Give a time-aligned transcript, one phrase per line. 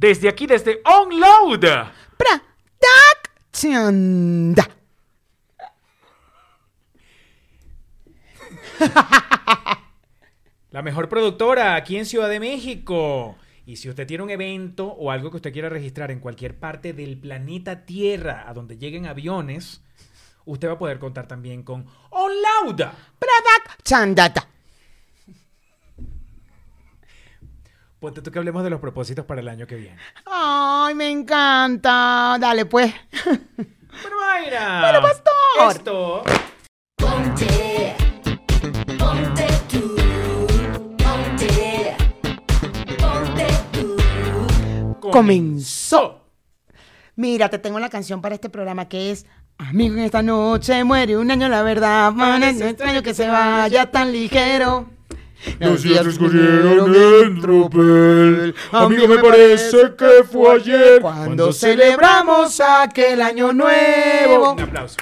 [0.00, 1.60] Desde aquí, desde Onload.
[3.60, 4.54] Production.
[10.70, 13.36] La mejor productora aquí en Ciudad de México.
[13.66, 16.94] Y si usted tiene un evento o algo que usted quiera registrar en cualquier parte
[16.94, 19.82] del planeta Tierra a donde lleguen aviones,
[20.46, 22.86] usted va a poder contar también con OnLoud.
[23.18, 24.49] Production data.
[28.00, 29.98] Ponte tú que hablemos de los propósitos para el año que viene.
[30.24, 32.38] Ay, me encanta.
[32.40, 32.92] Dale, pues.
[34.02, 34.80] Bueno, Mayra.
[34.80, 35.76] Bueno, pastor.
[35.76, 36.22] Esto
[36.96, 37.96] Ponte,
[38.96, 39.96] ponte tú,
[40.96, 41.96] ponte,
[42.98, 45.10] ponte tú.
[45.10, 46.24] Comenzó.
[47.16, 49.26] Mira, te tengo la canción para este programa que es
[49.58, 52.14] Amigo, en esta noche muere un año, la verdad.
[52.16, 54.88] Parece extraño que se vaya tan ligero.
[55.58, 58.54] Los días transcurrieron en tropel.
[58.72, 64.52] Amigo, me parece que fue ayer Cuando celebramos aquel año nuevo.
[64.52, 64.96] Un aplauso.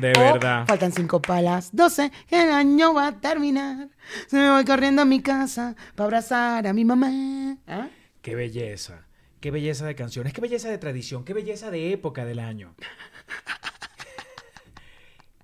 [0.00, 0.64] De Oh, verdad.
[0.66, 3.88] Faltan cinco palas, doce, el año va a terminar.
[4.26, 7.10] Se me voy corriendo a mi casa para abrazar a mi mamá.
[7.68, 7.86] ¿Ah?
[8.20, 9.06] Qué belleza.
[9.40, 10.32] Qué belleza de canciones.
[10.32, 11.24] Qué belleza de tradición.
[11.24, 12.74] Qué belleza de época del año.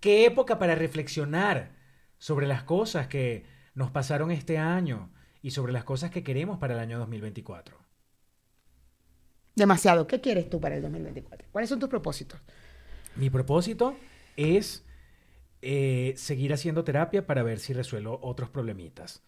[0.00, 1.70] Qué época para reflexionar
[2.20, 5.10] sobre las cosas que nos pasaron este año
[5.42, 7.76] y sobre las cosas que queremos para el año 2024.
[9.56, 10.06] Demasiado.
[10.06, 11.48] ¿Qué quieres tú para el 2024?
[11.50, 12.38] ¿Cuáles son tus propósitos?
[13.16, 13.96] Mi propósito
[14.36, 14.84] es
[15.62, 19.22] eh, seguir haciendo terapia para ver si resuelvo otros problemitas.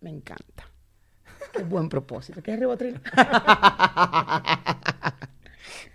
[0.00, 0.68] Me encanta.
[1.52, 2.42] Qué buen propósito.
[2.42, 3.00] ¿Qué es ribotril?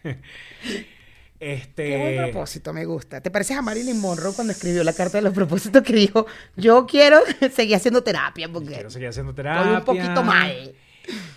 [1.42, 3.20] Este, Qué buen propósito, me gusta.
[3.20, 6.86] ¿Te pareces a Marilyn Monroe cuando escribió la carta de los propósitos que dijo, yo
[6.86, 7.18] quiero
[7.52, 9.80] seguir haciendo terapia porque Quiero seguir haciendo estoy terapia.
[9.80, 10.76] un poquito mal.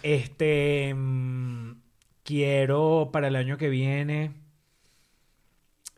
[0.02, 0.92] Este.
[0.94, 1.80] mm,
[2.22, 4.34] quiero para el año que viene.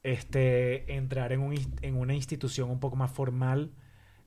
[0.04, 0.94] Este.
[0.94, 3.72] Entrar en, un en una institución un poco más formal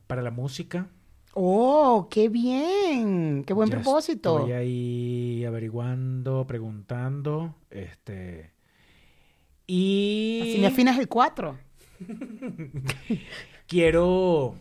[0.08, 0.90] para la música.
[1.36, 3.46] Oh, qué bien.
[3.46, 4.40] Qué buen Ya propósito.
[4.40, 7.56] Estoy ahí averiguando, preguntando.
[7.70, 8.52] Este.
[9.72, 10.40] Y.
[10.42, 11.58] Así me afinas el 4.
[13.68, 14.56] Quiero.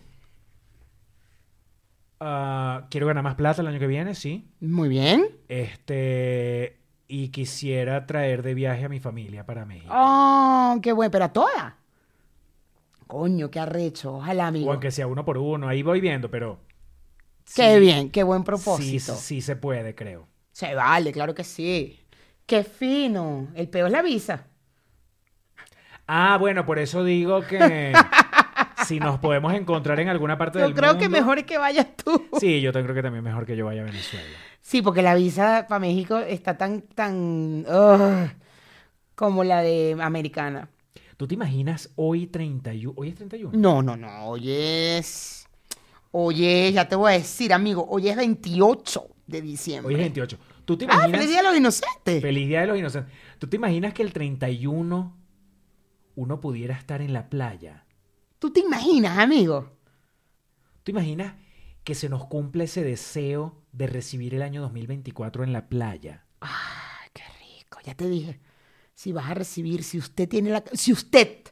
[2.20, 4.46] ah, quiero ganar más plata el año que viene, sí.
[4.60, 5.26] Muy bien.
[5.48, 6.76] Este.
[7.08, 9.90] Y quisiera traer de viaje a mi familia para México.
[9.96, 11.72] Oh, qué bueno, pero a todas.
[13.06, 14.16] Coño, qué arrecho.
[14.16, 14.68] Ojalá, amigo.
[14.68, 16.60] O aunque sea uno por uno, ahí voy viendo, pero.
[17.54, 19.14] Qué sí, bien, qué buen Sí, propósito.
[19.14, 20.28] sí se puede, creo.
[20.52, 21.98] Se vale, claro que sí.
[22.44, 23.48] Qué fino.
[23.54, 24.46] El peor es la visa.
[26.08, 27.92] Ah, bueno, por eso digo que
[28.86, 31.00] si nos podemos encontrar en alguna parte Yo del creo mundo.
[31.02, 32.26] que mejor es que vayas tú.
[32.40, 34.26] Sí, yo creo que también mejor que yo vaya a Venezuela.
[34.62, 38.30] Sí, porque la visa para México está tan, tan, ugh,
[39.14, 40.68] como la de americana.
[41.16, 42.94] ¿Tú te imaginas hoy 31?
[42.96, 43.58] ¿Hoy es 31?
[43.58, 45.46] No, no, no, hoy es,
[46.12, 49.88] oye, ya te voy a decir, amigo, hoy es 28 de diciembre.
[49.88, 50.38] Hoy es 28.
[50.64, 51.10] ¿Tú te Ah, imaginas?
[51.20, 52.22] feliz día de los inocentes.
[52.22, 53.12] Feliz Día de los Inocentes.
[53.38, 55.16] ¿Tú te imaginas que el 31
[56.18, 57.86] uno pudiera estar en la playa?
[58.40, 59.70] ¿Tú te imaginas, amigo?
[60.82, 61.36] ¿Tú imaginas
[61.84, 66.26] que se nos cumple ese deseo de recibir el año 2024 en la playa?
[66.40, 68.40] Ay, qué rico, ya te dije.
[68.94, 70.64] Si vas a recibir, si usted tiene la...
[70.72, 71.44] Si usted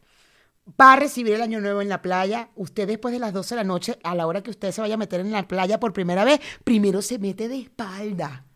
[0.68, 3.60] va a recibir el año nuevo en la playa, usted después de las 12 de
[3.60, 5.92] la noche, a la hora que usted se vaya a meter en la playa por
[5.92, 8.46] primera vez, primero se mete de espalda.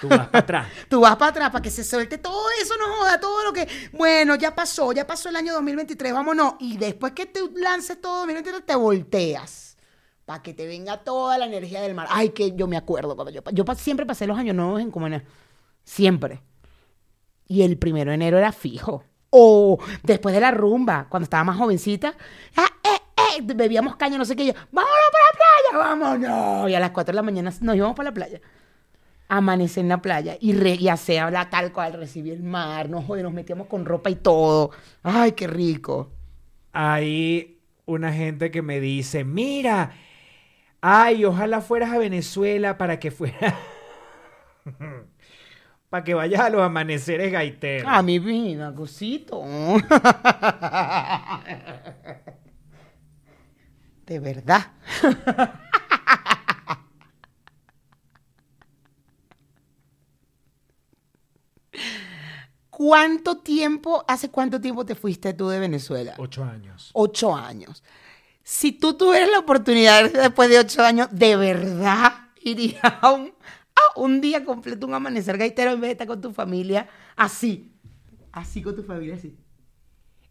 [0.00, 0.68] Tú vas para atrás.
[0.88, 3.68] Tú vas para atrás para que se suelte todo eso, no joda, todo lo que...
[3.92, 6.54] Bueno, ya pasó, ya pasó el año 2023, vámonos.
[6.60, 9.76] Y después que te lances todo 2023, te volteas.
[10.24, 12.08] Para que te venga toda la energía del mar.
[12.10, 13.42] Ay, que yo me acuerdo cuando yo...
[13.52, 15.22] Yo siempre pasé los años nuevos en Cumaná.
[15.84, 16.42] Siempre.
[17.46, 19.04] Y el primero de enero era fijo.
[19.30, 22.14] O después de la rumba, cuando estaba más jovencita,
[22.56, 23.00] ah, eh,
[23.36, 24.46] eh, bebíamos caña, no sé qué.
[24.46, 26.70] Yo, vámonos para la playa, vámonos.
[26.70, 28.40] Y a las 4 de la mañana nos íbamos para la playa.
[29.28, 33.02] Amanecer en la playa y, re, y hacer hablar tal cual, recibir el mar, no
[33.02, 34.70] joder, nos metíamos con ropa y todo.
[35.02, 36.10] Ay, qué rico.
[36.72, 39.92] Hay una gente que me dice, mira,
[40.80, 43.54] ay, ojalá fueras a Venezuela para que fuera...
[45.88, 47.88] para que vayas a los amaneceres gaiteros.
[47.88, 49.44] Ah, mi vida, cosito.
[54.06, 54.72] De verdad.
[62.76, 66.14] ¿Cuánto tiempo, hace cuánto tiempo te fuiste tú de Venezuela?
[66.18, 66.90] Ocho años.
[66.92, 67.84] Ocho años.
[68.42, 74.00] Si tú tuvieras la oportunidad después de ocho años, de verdad iría a un, a
[74.00, 77.72] un día completo, un amanecer gaitero en vez de estar con tu familia así.
[78.32, 79.36] Así con tu familia, así.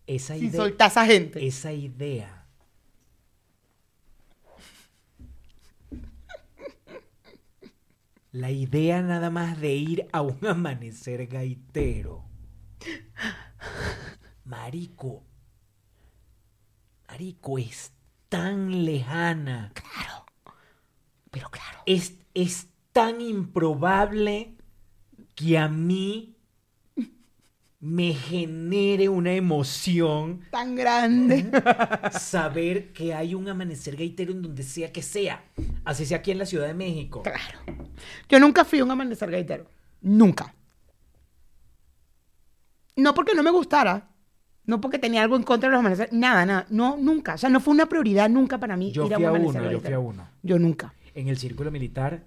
[0.05, 1.47] Esa Sin idea, soltar a esa gente.
[1.47, 2.45] esa idea.
[8.33, 12.32] La idea nada más de ir a un amanecer gaitero.
[14.45, 15.23] Marico.
[17.07, 17.91] Marico, es
[18.29, 19.71] tan lejana.
[19.73, 20.25] Claro.
[21.31, 21.79] Pero claro.
[21.85, 24.55] Es, es tan improbable
[25.35, 26.35] que a mí
[27.79, 31.51] me genere una emoción Tan grande.
[32.17, 35.43] saber que hay un amanecer gaitero en donde sea que sea.
[35.83, 37.23] Así sea aquí en la Ciudad de México.
[37.23, 37.59] claro.
[38.29, 39.69] Yo nunca fui a un amanecer gaitero.
[40.01, 40.55] Nunca.
[42.95, 44.09] No porque no me gustara.
[44.65, 46.13] No porque tenía algo en contra de los amaneceres.
[46.13, 46.65] Nada, nada.
[46.69, 47.33] No, nunca.
[47.33, 49.29] O sea, no fue una prioridad nunca para mí Yo ir a fui un a
[49.35, 50.27] amanecer uno, yo fui a uno.
[50.41, 50.93] Yo nunca.
[51.13, 52.23] En el círculo militar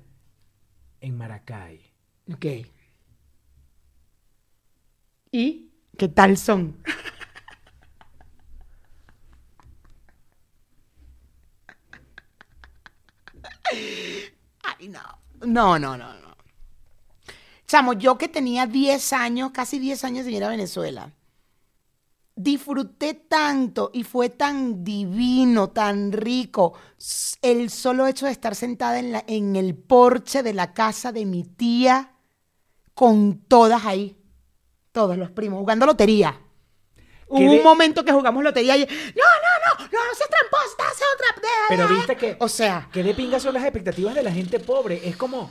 [1.01, 1.81] en Maracay.
[2.33, 2.47] Ok.
[5.33, 6.77] ¿Y qué tal son?
[14.63, 15.01] Ay, no.
[15.47, 16.26] No, no, no, no.
[17.67, 21.13] Chamo, yo que tenía 10 años, casi 10 años sin ir a Venezuela,
[22.35, 26.75] disfruté tanto y fue tan divino, tan rico,
[27.43, 31.25] el solo hecho de estar sentada en, la- en el porche de la casa de
[31.25, 32.13] mi tía
[32.95, 34.17] con todas ahí,
[34.93, 36.39] todos los primos, jugando lotería.
[37.29, 41.05] Hubo de- un momento que jugamos lotería y no, no, no, no, no seas tramposa,
[41.15, 41.43] otra.
[41.69, 42.37] Pero viste que.
[42.39, 45.09] O sea, Que de pinga son las expectativas de la gente pobre.
[45.09, 45.51] Es como.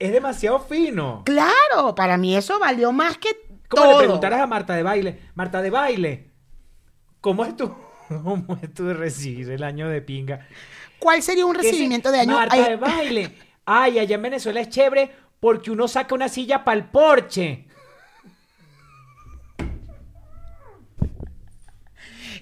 [0.00, 1.22] Es demasiado fino.
[1.24, 3.28] claro, para mí eso valió más que
[3.68, 3.92] Como todo.
[3.92, 6.30] le preguntaras a Marta de baile, Marta de baile,
[7.20, 7.72] ¿cómo es tu,
[8.08, 10.48] cómo es tu recibir el año de pinga?
[10.98, 12.34] ¿Cuál sería un recibimiento de año?
[12.34, 13.38] Marta Ay, de baile.
[13.64, 17.66] Ay, allá en Venezuela es chévere porque uno saca una silla para el porche.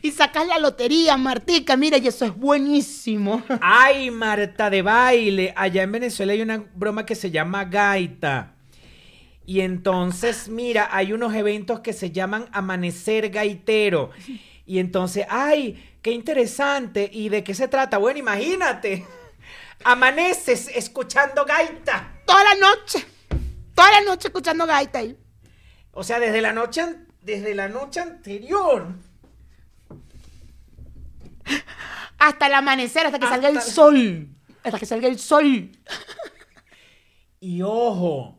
[0.03, 3.43] Y sacas la lotería, Martica, mira, y eso es buenísimo.
[3.61, 5.53] Ay, Marta de baile.
[5.57, 8.55] Allá en Venezuela hay una broma que se llama gaita.
[9.45, 14.11] Y entonces, mira, hay unos eventos que se llaman Amanecer Gaitero.
[14.67, 17.09] Y entonces, ay, qué interesante.
[17.11, 17.97] ¿Y de qué se trata?
[17.97, 19.07] Bueno, imagínate.
[19.85, 22.21] Amaneces escuchando gaita.
[22.27, 23.07] Toda la noche,
[23.75, 25.17] toda la noche escuchando gaita ahí.
[25.93, 26.85] O sea, desde la noche,
[27.23, 28.89] desde la noche anterior.
[32.19, 34.29] Hasta el amanecer, hasta que salga el sol.
[34.65, 35.71] Hasta que salga el sol.
[37.41, 38.37] Y ojo,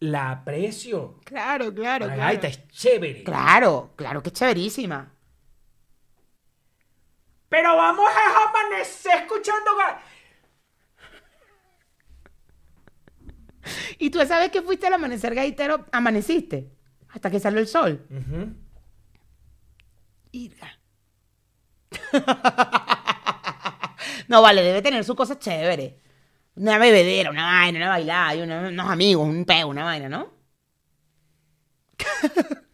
[0.00, 1.18] la aprecio.
[1.24, 2.28] Claro, claro, La claro.
[2.28, 3.24] gaita es chévere.
[3.24, 5.14] Claro, claro que es chéverísima.
[7.48, 9.70] Pero vamos a amanecer escuchando.
[13.98, 15.86] ¿Y tú sabes que fuiste al amanecer gaitero?
[15.92, 16.70] Amaneciste.
[17.08, 18.06] Hasta que salió el sol.
[20.32, 20.78] Irga.
[24.28, 25.94] no, vale, debe tener sus cosas chéveres.
[26.56, 30.30] Una bebedera, una vaina, una bailada, una- unos amigos, un peo, una vaina, ¿no?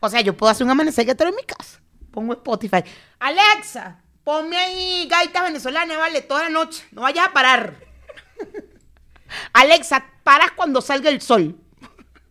[0.00, 1.80] o sea, yo puedo hacer un amanecer gaitero en mi casa.
[2.10, 2.82] Pongo Spotify.
[3.18, 6.84] Alexa, ponme ahí gaitas venezolanas, vale, toda la noche.
[6.92, 7.74] No vayas a parar.
[9.52, 11.56] Alexa, paras cuando salga el sol.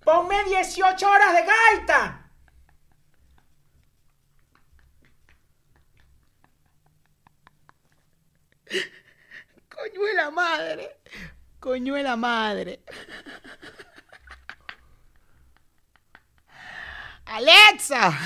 [0.08, 2.32] Ponme 18 horas de gaita.
[9.68, 11.02] Coño de la madre.
[11.60, 12.86] Coño de la madre.
[17.26, 18.18] Alexa.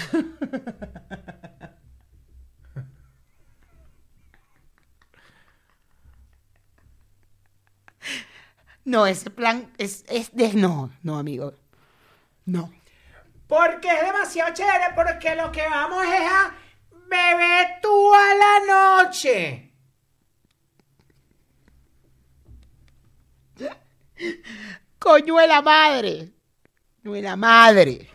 [8.83, 10.53] No, ese plan es, es de...
[10.53, 11.60] No, no, amigo.
[12.45, 12.71] No.
[13.47, 16.55] Porque es demasiado chévere, porque lo que vamos es a
[17.07, 19.73] beber tú a la noche.
[24.99, 26.31] Coño de la madre.
[27.03, 28.07] Coño de la madre.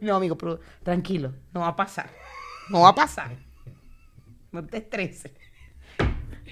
[0.00, 1.32] No, amigo, pero tranquilo.
[1.52, 2.10] No va a pasar.
[2.68, 3.36] No va a pasar.
[4.50, 5.32] No te estreses.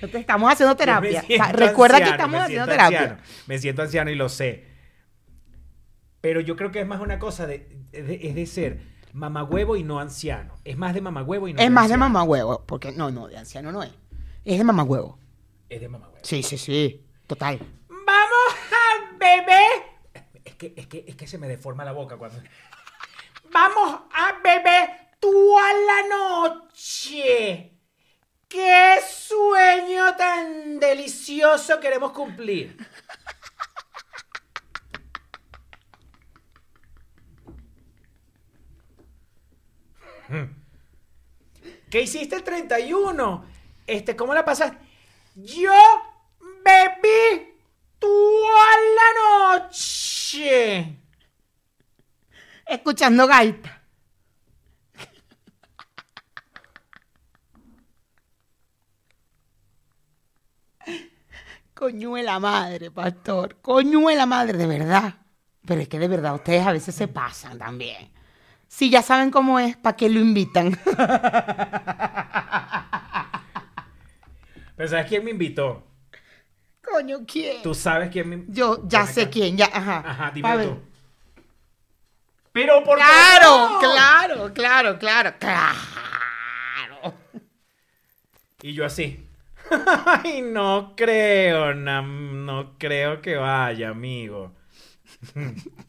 [0.00, 1.23] Estamos haciendo terapia.
[1.23, 3.00] O sea, recuerda que estamos haciendo terapia.
[3.00, 3.23] anciano.
[3.47, 4.66] Me siento anciano y lo sé.
[6.21, 8.80] Pero yo creo que es más una cosa de, de- es de ser
[9.12, 10.54] mamagüevo y no anciano.
[10.64, 12.04] Es más de mamagüevo y no Es más de anciano.
[12.12, 12.64] mamá huevo.
[12.66, 13.90] Porque no, no, de anciano no es.
[14.45, 15.19] Es de mamá huevo.
[15.69, 16.25] Es de mamagüevo.
[16.25, 17.07] Sí, sí, sí.
[17.26, 17.59] Total.
[17.88, 20.57] Vamos a beber.
[20.59, 22.38] que, es, que, es que se me deforma la boca cuando...
[23.52, 27.73] Vamos a beber toda la noche.
[28.50, 32.76] ¡Qué sueño tan delicioso queremos cumplir!
[41.88, 43.45] ¿Qué hiciste el 31?
[43.87, 44.78] Este, ¿cómo la pasaste?
[45.37, 45.73] Yo
[46.64, 47.54] bebí
[48.00, 48.66] toda
[48.97, 50.99] la noche.
[52.66, 53.79] Escuchando gaita.
[61.80, 63.56] Coñuela madre, pastor.
[63.62, 65.14] Coñuela madre, de verdad.
[65.66, 68.10] Pero es que de verdad, ustedes a veces se pasan también.
[68.68, 70.78] Si ya saben cómo es, ¿para qué lo invitan?
[74.76, 75.82] Pero ¿sabes quién me invitó?
[76.82, 77.62] Coño, ¿quién?
[77.62, 79.30] ¿Tú sabes quién me Yo ya sé acá.
[79.30, 80.02] quién, ya, ajá.
[80.06, 80.68] Ajá, A dime ver.
[80.68, 80.78] tú.
[82.52, 87.14] Pero por Claro, claro, claro, claro, claro.
[88.62, 89.26] Y yo así.
[90.07, 94.53] Ay, no creo, nam- no creo que vaya, amigo.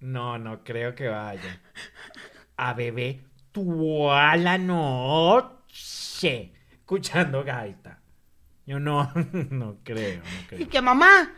[0.00, 1.60] No, no creo que vaya.
[2.56, 8.00] A beber toda la noche escuchando gaita.
[8.66, 9.12] Yo no,
[9.50, 10.68] no creo, no Y creo.
[10.68, 11.32] que mamá,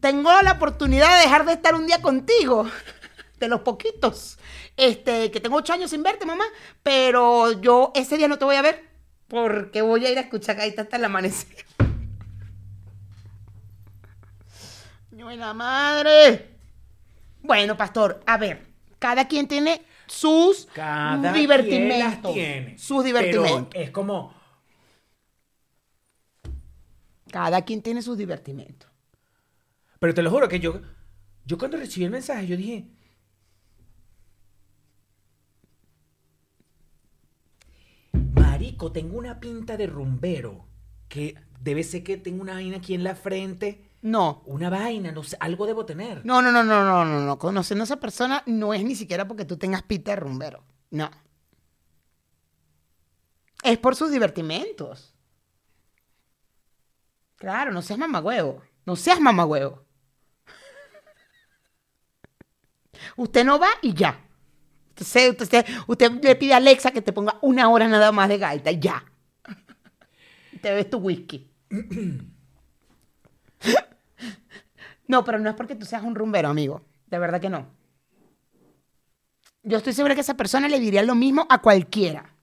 [0.00, 2.66] tengo la oportunidad de dejar de estar un día contigo.
[3.38, 4.38] De los poquitos.
[4.76, 6.44] Este, que tengo ocho años sin verte, mamá.
[6.82, 8.84] Pero yo ese día no te voy a ver.
[9.28, 11.64] Porque voy a ir a escuchar gaita hasta el amanecer.
[15.10, 16.50] ¡Buena madre!
[17.42, 18.66] Bueno, pastor, a ver.
[18.98, 22.32] Cada quien tiene sus Cada quien las divertimentos.
[22.32, 22.78] tiene.
[22.78, 23.68] Sus divertimentos.
[23.70, 24.34] Pero es como,
[27.30, 28.88] Cada quien tiene sus divertimentos.
[29.98, 30.80] Pero te lo juro que yo,
[31.44, 32.86] yo cuando recibí el mensaje, yo dije,
[38.64, 40.64] Marico, tengo una pinta de rumbero,
[41.08, 44.42] que debe ser que tengo una vaina aquí en la frente, No.
[44.46, 46.24] una vaina, no sé, algo debo tener.
[46.24, 47.38] No, no, no, no, no, no, no.
[47.38, 50.64] Conociendo a esa persona no es ni siquiera porque tú tengas pita de rumbero.
[50.90, 51.10] No.
[53.62, 55.14] Es por sus divertimentos.
[57.36, 58.62] Claro, no seas mamagüevo.
[58.86, 59.84] No seas mamagüevo.
[63.16, 64.23] Usted no va y ya.
[65.00, 65.40] Usted,
[65.88, 69.04] usted, le pide a Alexa que te ponga una hora nada más de gaita ya.
[70.62, 71.50] Te bebes tu whisky.
[75.06, 76.82] No, pero no es porque tú seas un rumbero, amigo.
[77.06, 77.66] De verdad que no.
[79.62, 82.34] Yo estoy segura que esa persona le diría lo mismo a cualquiera.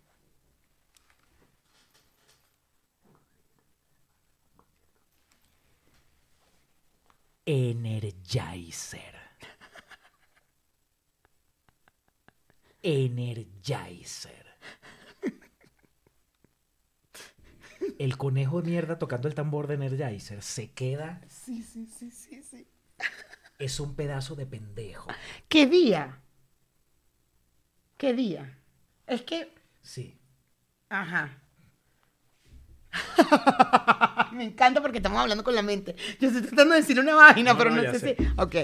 [7.45, 9.20] Energizer.
[12.83, 14.45] Energizer.
[17.97, 21.21] El conejo de mierda tocando el tambor de Energizer se queda.
[21.27, 22.67] Sí, sí, sí, sí, sí.
[23.59, 25.09] Es un pedazo de pendejo.
[25.47, 26.19] ¿Qué día?
[27.97, 28.57] ¿Qué día?
[29.07, 30.19] Es que, Sí.
[30.89, 31.37] ajá.
[34.33, 35.95] Me encanta porque estamos hablando con la mente.
[36.19, 38.15] Yo estoy tratando de decir una vaina, No, pero no, no, sé.
[38.17, 38.27] si.
[38.37, 38.55] Ok.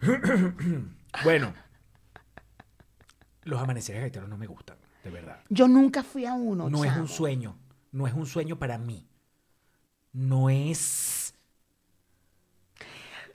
[1.24, 1.54] Bueno.
[3.48, 5.40] Los amaneceres gaiteros no me gustan, de verdad.
[5.48, 6.68] Yo nunca fui a uno.
[6.68, 7.56] No es un sueño.
[7.92, 9.06] No es un sueño para mí.
[10.12, 11.34] No es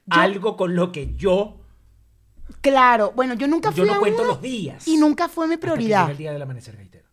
[0.06, 1.60] Yo- algo con lo que yo,
[2.62, 4.88] Claro, bueno, yo nunca yo fui a no cuento uno los días.
[4.88, 6.12] y nunca fue mi prioridad.
[6.12, 7.08] el día del amanecer gaitero.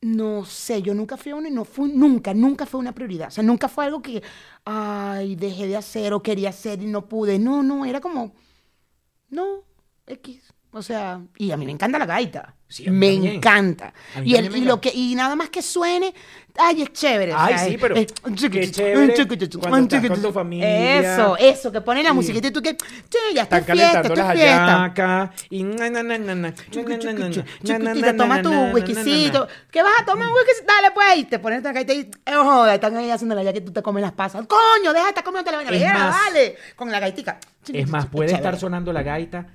[0.00, 3.28] No sé, yo nunca fui a uno y no fue, nunca, nunca fue una prioridad.
[3.28, 4.20] O sea, nunca fue algo que,
[4.64, 7.38] ay, dejé de hacer o quería hacer y no pude.
[7.38, 8.34] No, no, era como,
[9.28, 9.62] no,
[10.06, 10.52] X.
[10.74, 12.54] O sea, y a mí me encanta la gaita.
[12.66, 13.34] Sí, me también.
[13.34, 13.92] encanta.
[14.24, 16.14] Y, el- y lo que, y nada más que suene,
[16.56, 17.34] ay, es chévere.
[17.36, 18.06] Ay, sea, sí, pero es-
[18.50, 19.14] qué chévere
[19.60, 20.98] cuando estás con tu familia.
[21.00, 22.14] Eso, eso, que pone la Sí.
[22.14, 22.74] musiquita y tú que,
[23.34, 25.32] ya está fiesta, calentando esto las es fiesta.
[25.50, 29.48] y na, na, na, na, na, y te tomas tu whiskycito.
[29.70, 30.64] ¿Qué vas a tomar un whisky?
[30.66, 31.18] Dale, pues.
[31.18, 33.82] Y te pones la gaita y, eh, joder, están ahí haciéndola ya que tú te
[33.82, 34.46] comes las pasas.
[34.46, 36.16] Coño, deja de estar comiendo la vaina.
[36.24, 36.56] Dale.
[36.74, 37.38] Con la gaitica.
[37.70, 39.46] Es más, puede estar sonando la gaita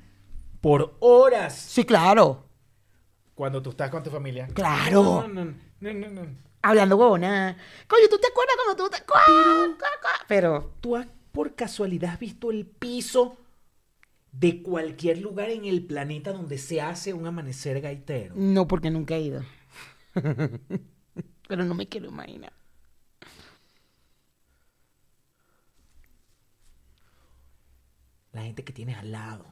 [0.62, 2.46] por horas Sí, claro.
[3.36, 4.48] cuando tú estás con tu familia.
[4.54, 5.28] Claro.
[5.28, 5.46] No, no,
[5.80, 6.22] no, no, no.
[6.62, 7.56] Hablando huevona.
[7.88, 9.04] Coño, ¿tú te acuerdas cuando tú te...
[9.06, 9.22] cuá,
[9.78, 10.12] cuá, cuá?
[10.28, 10.74] Pero...
[10.82, 13.38] ¿Tú has por casualidad has visto el piso
[14.32, 18.34] de cualquier lugar en el planeta donde se hace un amanecer gaitero?
[18.36, 19.44] No, porque nunca he ido.
[21.48, 22.52] Pero no me quiero imaginar.
[28.34, 29.46] la gente que tienes al lado.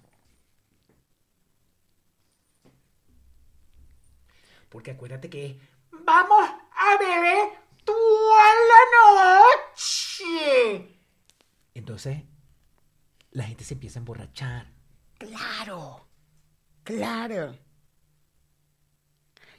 [4.75, 5.57] Porque acuérdate que
[5.89, 7.47] vamos a beber
[7.85, 8.81] toda la
[9.63, 10.99] noche.
[11.73, 12.23] Entonces,
[13.31, 14.69] la gente se empieza a emborrachar.
[15.17, 16.05] Claro,
[16.83, 17.57] claro.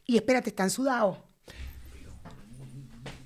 [0.04, 1.16] Y espérate, están sudados.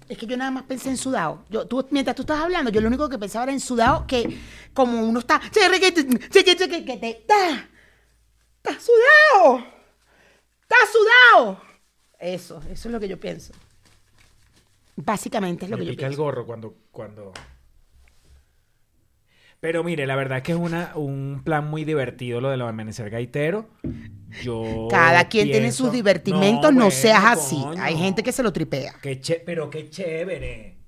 [0.08, 1.44] Es que yo nada más pensé en sudado.
[1.48, 4.38] Yo, tú, mientras tú estás hablando, yo lo único que pensaba era en sudado, que
[4.72, 5.18] como uno.
[5.18, 5.40] ¡Está!
[5.42, 5.60] ¡Está
[8.78, 9.66] sudado!
[10.62, 11.69] ¡Está sudado!
[12.20, 13.52] Eso, eso es lo que yo pienso.
[14.96, 16.22] Básicamente es lo Me que yo pica el pienso.
[16.24, 17.32] gorro cuando, cuando...
[19.60, 22.64] Pero mire, la verdad es que es una, un plan muy divertido lo de lo
[22.64, 23.68] de amanecer gaitero.
[24.42, 27.60] Yo Cada quien tiene pienso- sus divertimentos, no, bueno, seas así.
[27.60, 27.82] coño.
[27.82, 28.94] Hay gente que se lo tripea.
[29.02, 30.78] Qué pero qué chévere.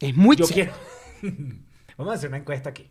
[0.00, 0.72] Es muy Yo chévere.
[1.20, 1.34] quiero...
[1.96, 2.90] Vamos a hacer una encuesta aquí.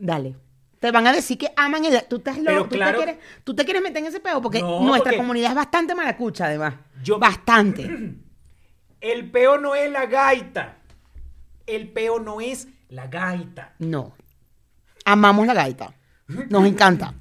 [0.00, 0.34] Dale.
[0.80, 2.04] Te van a decir que aman el...
[2.08, 4.60] Tú, estás loco, tú, claro- te quieres, tú te quieres meter en ese peo porque
[4.60, 6.74] No, nuestra porque- comunidad es bastante maracucha, además.
[7.02, 7.88] Yo- Bastante.
[9.00, 10.78] El peo no es la gaita.
[11.66, 13.74] El peo no es la gaita.
[13.78, 14.12] No.
[15.04, 15.94] Amamos la gaita.
[16.48, 17.14] Nos encanta.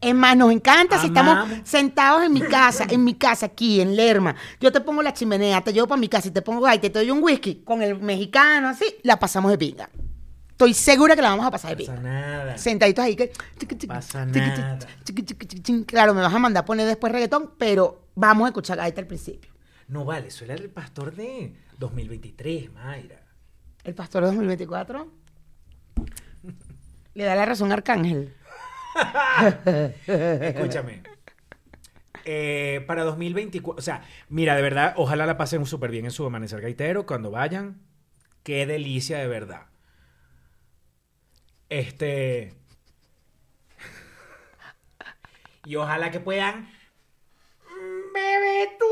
[0.00, 3.96] Es más, nos encanta si estamos sentados en mi casa, en mi casa aquí, en
[3.96, 4.34] Lerma.
[4.60, 6.90] Yo te pongo la chimenea, te llevo para mi casa y te pongo gaita y
[6.90, 9.88] te doy un whisky con el mexicano, así, la pasamos de pinga.
[10.54, 12.58] Estoy segura que la vamos a pasar de No pasa nada.
[12.58, 13.32] Sentaditos ahí que...
[13.88, 14.78] Pasa nada.
[15.84, 19.08] Claro, me vas a mandar a poner después reggaetón, pero vamos a escuchar gaita al
[19.08, 19.50] principio.
[19.88, 23.20] No vale, eso era el pastor de 2023, Mayra.
[23.82, 25.10] El pastor de 2024
[27.14, 28.32] le da la razón a Arcángel.
[30.06, 31.02] Escúchame.
[32.24, 36.24] Eh, para 2024, o sea, mira, de verdad, ojalá la pasen súper bien en su
[36.24, 37.80] amanecer gaitero cuando vayan.
[38.44, 39.73] Qué delicia, de verdad.
[41.68, 42.54] Este.
[45.64, 46.68] Y ojalá que puedan.
[48.14, 48.86] Bebe tu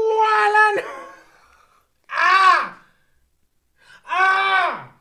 [0.46, 0.84] Alan.
[2.08, 2.82] ¡Ah!
[4.04, 4.96] ¡Ah!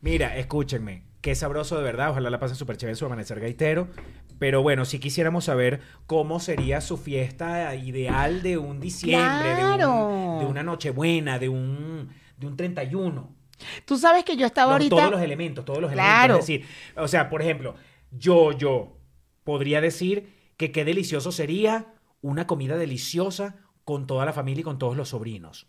[0.00, 1.02] Mira, escúchenme.
[1.20, 2.10] Qué sabroso de verdad.
[2.10, 3.88] Ojalá la pasen súper chévere en su amanecer gaitero.
[4.38, 9.90] Pero bueno, si quisiéramos saber cómo sería su fiesta ideal de un diciembre, de, Claro.
[10.06, 13.34] un- de una Nochebuena, de un, de un 31.
[13.84, 14.96] Tú sabes que yo estaba No, ahorita.
[14.96, 16.34] Todos los elementos, todos los Claro.
[16.36, 16.48] elementos.
[16.48, 17.74] Es decir, o sea, por ejemplo,
[18.10, 18.96] yo, yo
[19.44, 21.86] podría decir que qué delicioso sería
[22.20, 25.66] una comida deliciosa con toda la familia y con todos los sobrinos.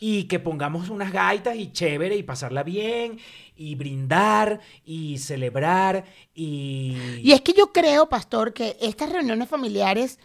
[0.00, 3.18] Y que pongamos unas gaitas y chévere y pasarla bien
[3.56, 6.96] y brindar y celebrar y...
[7.22, 10.18] Y es que yo creo, pastor, que estas reuniones familiares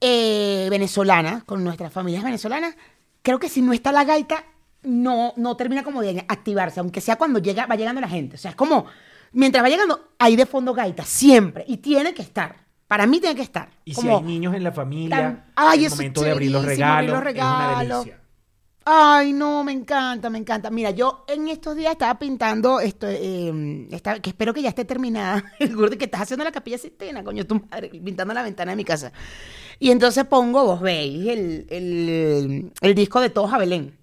[0.00, 2.76] eh, venezolanas, con nuestras familias venezolanas,
[3.22, 4.44] creo que si no está la gaita,
[4.82, 8.36] no, no termina como de activarse, aunque sea cuando llega, va llegando la gente.
[8.36, 8.86] O sea, es como,
[9.32, 11.64] mientras va llegando, hay de fondo gaita, siempre.
[11.68, 12.56] Y tiene que estar.
[12.88, 13.70] Para mí tiene que estar.
[13.84, 16.76] Y si hay niños en la familia, tan- Ay, el momento de abrir los abrir
[16.78, 18.20] regalos, los es una delicia.
[18.84, 20.70] Ay, no, me encanta, me encanta.
[20.70, 24.84] Mira, yo en estos días estaba pintando esto, eh, esta- que espero que ya esté
[24.86, 28.72] terminada, el gordo que estás haciendo la capilla Sistina, coño, tu madre, pintando la ventana
[28.72, 29.12] de mi casa.
[29.78, 33.96] Y entonces pongo, vos veis, el, el, el disco de Todos a Belén.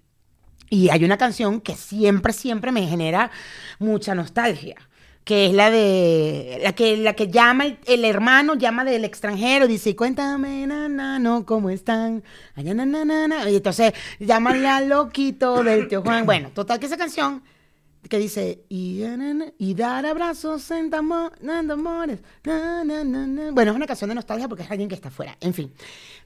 [0.70, 3.30] Y hay una canción que siempre, siempre me genera
[3.78, 4.76] mucha nostalgia.
[5.24, 6.58] Que es la de.
[6.62, 12.22] La que, la que llama el, hermano, llama del extranjero, dice: Cuéntame, nanano, ¿cómo están?
[12.54, 13.50] Ay, na.
[13.50, 16.24] Y entonces llaman al loquito del tío Juan.
[16.24, 17.42] Bueno, total que esa canción
[18.08, 19.02] que dice: Y,
[19.58, 22.20] y dar abrazos en amores.
[22.44, 23.50] na, na, na, na".
[23.50, 25.36] Bueno, es una canción de nostalgia porque es alguien que está afuera.
[25.42, 25.70] En fin.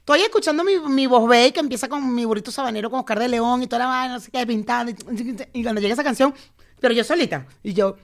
[0.03, 3.63] Estoy escuchando mi, mi voz que empieza con mi burrito sabanero con Oscar de León
[3.63, 4.91] y toda la vaina, no sé qué, pintando.
[4.91, 6.33] Y, y cuando llega esa canción,
[6.81, 7.47] pero yo solita.
[7.63, 7.95] Y yo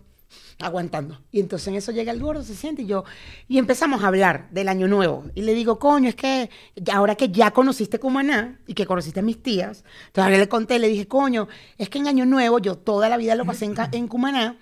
[0.62, 1.20] aguantando.
[1.30, 3.04] Y entonces en eso llega el gordo, se siente y yo.
[3.50, 5.26] Y empezamos a hablar del año nuevo.
[5.36, 6.50] Y le digo, coño, es que
[6.90, 10.88] ahora que ya conociste Cumaná y que conociste a mis tías, entonces le conté, le
[10.88, 14.08] dije, coño, es que en año nuevo yo toda la vida lo pasé en, en
[14.08, 14.58] Cumaná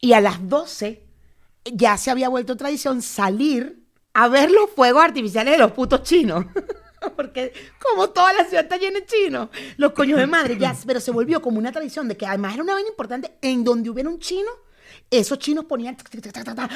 [0.00, 1.06] y a las 12
[1.72, 3.85] ya se había vuelto tradición salir
[4.18, 6.44] a ver los fuegos artificiales de los putos chinos.
[7.16, 10.98] Porque como toda la ciudad está llena de chinos, los coños de madre, ya, pero
[10.98, 14.08] se volvió como una tradición de que además era una vaina importante en donde hubiera
[14.08, 14.50] un chino,
[15.10, 16.70] esos chinos ponían tac, tac, tac, tac, tac, tac,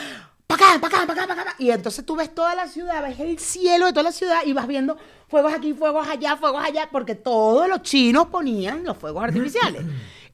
[0.47, 3.03] pa' acá, pa' acá, pa' acá, pa' acá, y entonces tú ves toda la ciudad,
[3.03, 4.97] ves el cielo de toda la ciudad y vas viendo
[5.29, 9.83] fuegos aquí, fuegos allá, fuegos allá, porque todos los chinos ponían los fuegos artificiales.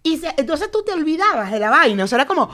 [0.02, 2.50] Y se- entonces tú te olvidabas de la vaina, o sea, era como,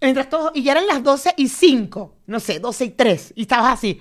[0.00, 3.42] Entras todos y ya eran las 12 y 5, no sé, 12 y 3, y
[3.42, 4.00] estabas así.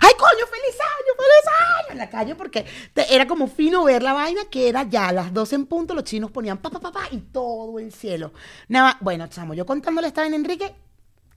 [0.00, 1.92] ¡Ay, coño, feliz año, feliz año!
[1.92, 5.12] En la calle, porque te- era como fino ver la vaina que era ya a
[5.12, 8.32] las 12 en punto, los chinos ponían pa, pa, pa, pa, y todo el cielo.
[8.66, 10.74] Nada, bueno, chamo, yo contándole esta vaina a Enrique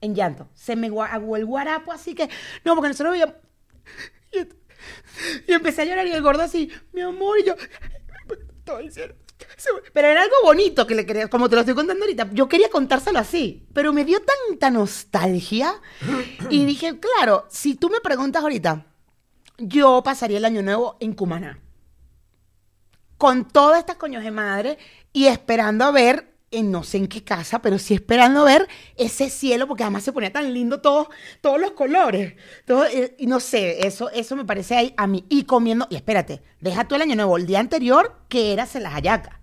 [0.00, 0.48] en llanto.
[0.54, 2.28] Se me aguó el guarapo, así que,
[2.64, 3.36] no, porque nosotros veíamos.
[4.32, 4.38] Y,
[5.50, 7.54] y empecé a llorar y el gordo así, mi amor, y yo,
[8.64, 9.14] todo el cielo.
[9.92, 12.30] Pero era algo bonito que le quería, como te lo estoy contando ahorita.
[12.32, 15.80] Yo quería contárselo así, pero me dio tanta nostalgia
[16.48, 18.86] y dije, claro, si tú me preguntas ahorita,
[19.58, 21.60] yo pasaría el año nuevo en Cumaná.
[23.18, 24.78] Con todas estas coños de madre
[25.12, 29.30] y esperando a ver, en no sé en qué casa, pero sí esperando ver ese
[29.30, 31.10] cielo, porque además se ponía tan lindo todo,
[31.40, 32.34] todos los colores.
[32.66, 35.24] Todo, eh, y no sé, eso, eso me parece ahí a mí.
[35.28, 38.82] Y comiendo, y espérate, deja tú el año nuevo, el día anterior, que era hacer
[38.82, 39.34] las hallacas.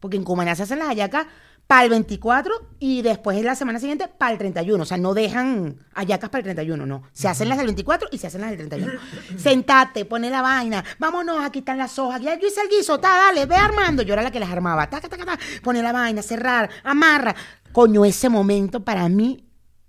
[0.00, 1.26] Porque en Cumaná se hacen las hallacas
[1.66, 4.82] para el 24 y después en la semana siguiente para el 31.
[4.82, 7.02] O sea, no dejan hallacas para el 31, no.
[7.12, 8.92] Se hacen las del 24 y se hacen las del 31.
[9.36, 10.84] Sentate, pone la vaina.
[10.98, 12.20] Vámonos, aquí están las hojas.
[12.20, 14.02] Ya yo hice el guiso, ta, dale, ve armando.
[14.02, 14.88] Yo era la que las armaba.
[14.88, 15.42] Taca, taca, taca.
[15.62, 17.34] Pone la vaina, cerrar, amarra.
[17.72, 19.44] Coño, ese momento para mí.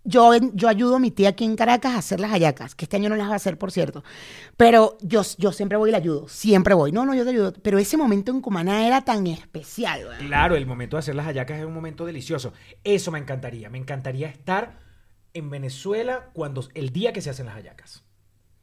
[0.06, 2.98] Yo, yo ayudo a mi tía aquí en Caracas a hacer las hallacas, que este
[2.98, 4.04] año no las va a hacer, por cierto.
[4.56, 6.92] Pero yo, yo siempre voy y la ayudo, siempre voy.
[6.92, 7.54] No, no, yo te ayudo.
[7.62, 10.18] Pero ese momento en Cumaná era tan especial, güey.
[10.28, 12.54] Claro, el momento de hacer las hallacas es un momento delicioso.
[12.84, 13.70] Eso me encantaría.
[13.70, 14.80] Me encantaría estar
[15.34, 18.04] en Venezuela cuando el día que se hacen las hallacas.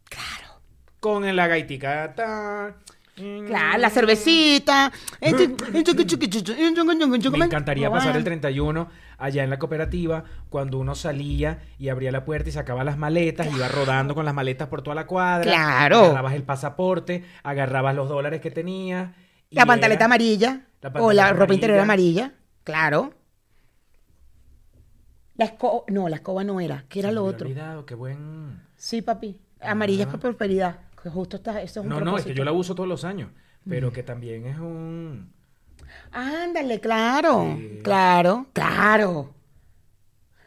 [0.04, 0.60] Claro.
[1.00, 2.14] Con la gaitica.
[2.14, 2.76] ta,
[3.14, 4.90] Claro, la cervecita.
[5.20, 5.28] Me
[7.44, 8.24] encantaría pasar el bueno.
[8.24, 12.96] 31 allá en la cooperativa, cuando uno salía y abría la puerta y sacaba las
[12.98, 15.44] maletas, iba rodando con las maletas por toda la cuadra.
[15.44, 16.04] Claro.
[16.04, 19.10] Agarrabas el pasaporte, agarrabas los dólares que tenías.
[19.50, 20.62] La pantaleta amarilla.
[20.80, 22.32] La o la ropa interior amarilla.
[22.64, 23.12] Claro.
[25.36, 25.84] La escoba.
[25.88, 26.84] No, la escoba no era.
[26.88, 27.46] ¿Qué era Se lo me otro?
[27.46, 28.60] olvidado, qué buen...
[28.76, 29.38] Sí, papi.
[29.60, 30.12] Amarilla es Ah.
[30.12, 30.80] por prosperidad.
[31.02, 31.60] Que justo está.
[31.60, 33.30] Eso es un No, no, es que yo la uso todos los años,
[33.68, 35.32] pero que también es un...
[36.12, 37.56] Ándale, claro.
[37.58, 37.80] Sí.
[37.82, 39.34] Claro, claro.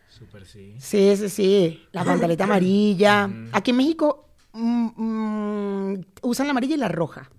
[0.07, 0.75] Súper sí.
[0.79, 1.87] Sí, sí, sí.
[1.91, 3.27] La pantaleta amarilla.
[3.27, 3.49] Mm.
[3.51, 7.29] Aquí en México mm, mm, usan la amarilla y la roja.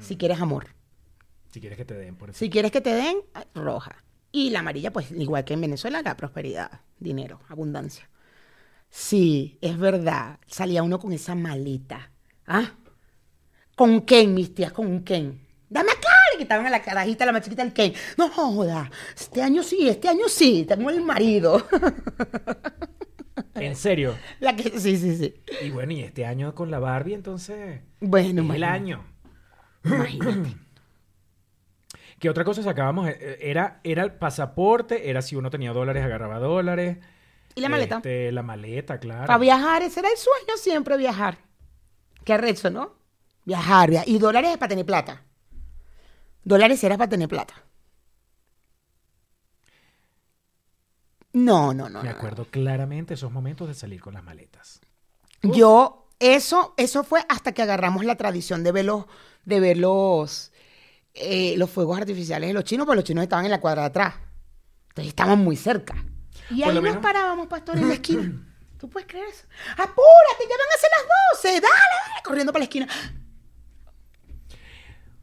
[0.00, 0.66] Si quieres amor.
[1.50, 3.18] Si quieres que te den por Si quieres que te den,
[3.54, 4.04] roja.
[4.32, 8.10] Y la amarilla, pues igual que en Venezuela, la prosperidad, dinero, abundancia.
[8.90, 10.40] Sí, es verdad.
[10.46, 12.10] Salía uno con esa maleta.
[12.48, 12.72] ¿Ah?
[13.76, 15.46] Con Ken, mis tías, con Ken.
[15.68, 17.92] Dame acá, le quitaban a la carajita, la más chiquita, el Ken.
[18.16, 21.64] No joda, este año sí, este año sí, tengo el marido.
[23.54, 24.16] En serio.
[24.40, 25.34] la que, sí, sí, sí.
[25.62, 27.82] Y bueno, y este año con la Barbie, entonces...
[28.00, 29.04] Bueno, es el año.
[29.84, 30.56] Imagínate.
[32.18, 33.08] ¿Qué otra cosa sacábamos?
[33.08, 36.98] Eh, eh, Era, era el pasaporte, era si uno tenía dólares, agarraba dólares.
[37.54, 37.96] ¿Y la maleta?
[37.96, 39.26] Este, la maleta, claro.
[39.26, 41.47] Para viajar, ese era el sueño siempre, viajar.
[42.28, 42.92] Qué arrecho, ¿no?
[43.46, 44.06] Viajar, viajar.
[44.06, 45.22] Y dólares es para tener plata.
[46.44, 47.54] Dólares era para tener plata.
[51.32, 52.02] No, no, no.
[52.02, 52.14] Me no.
[52.14, 54.82] acuerdo claramente esos momentos de salir con las maletas.
[55.42, 59.06] Yo, eso, eso fue hasta que agarramos la tradición de ver los,
[59.46, 60.52] de ver los,
[61.14, 63.88] eh, los fuegos artificiales de los chinos, porque los chinos estaban en la cuadra de
[63.88, 64.14] atrás.
[64.90, 65.94] Entonces estaban muy cerca.
[66.50, 68.44] Y ahí nos menos- parábamos, pastor, en la esquina.
[68.78, 69.46] ¿Tú puedes creer eso?
[69.72, 70.44] ¡Apúrate!
[70.48, 71.06] ¡Ya van a ser las
[71.42, 71.48] 12!
[71.60, 72.22] ¡Dale, dale!
[72.24, 72.88] Corriendo para la esquina.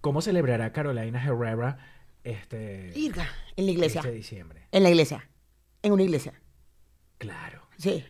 [0.01, 1.77] ¿Cómo celebrará Carolina Herrera
[2.23, 3.99] este, Irga, en la iglesia.
[4.01, 4.67] este diciembre?
[4.71, 5.27] En la iglesia.
[5.81, 6.33] En una iglesia.
[7.17, 8.03] Claro, Sí.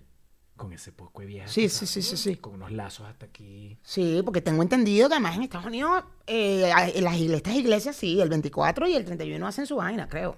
[0.58, 1.47] con ese poco de vieja.
[1.47, 2.36] Sí, sí, sí, sí, sí.
[2.38, 3.77] Con unos lazos hasta aquí.
[3.84, 8.29] Sí, porque tengo entendido que además en Estados Unidos, eh, las iglesias, iglesias, sí, el
[8.29, 10.38] 24 y el 31 hacen su vaina, creo.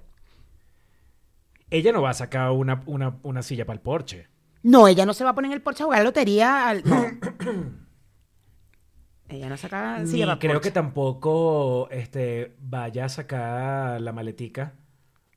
[1.69, 4.27] Ella no va a sacar una, una, una silla para el porche.
[4.67, 6.67] No, ella no se va a poner en el porche a jugar a la lotería.
[6.67, 7.05] al- no.
[9.29, 14.73] ella no saca Ni silla para creo que tampoco este, vaya a sacar la maletica.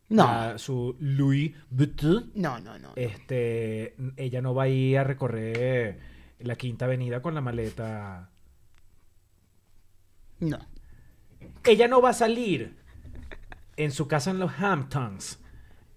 [0.08, 0.58] No.
[0.58, 2.32] su Louis Vuitton.
[2.34, 2.92] No, no, no.
[2.96, 6.00] Este, ella no va a ir a recorrer
[6.40, 8.30] la Quinta Avenida con la maleta.
[10.40, 10.58] No.
[11.62, 12.76] Ella no va a salir
[13.76, 15.38] en su casa en los Hamptons.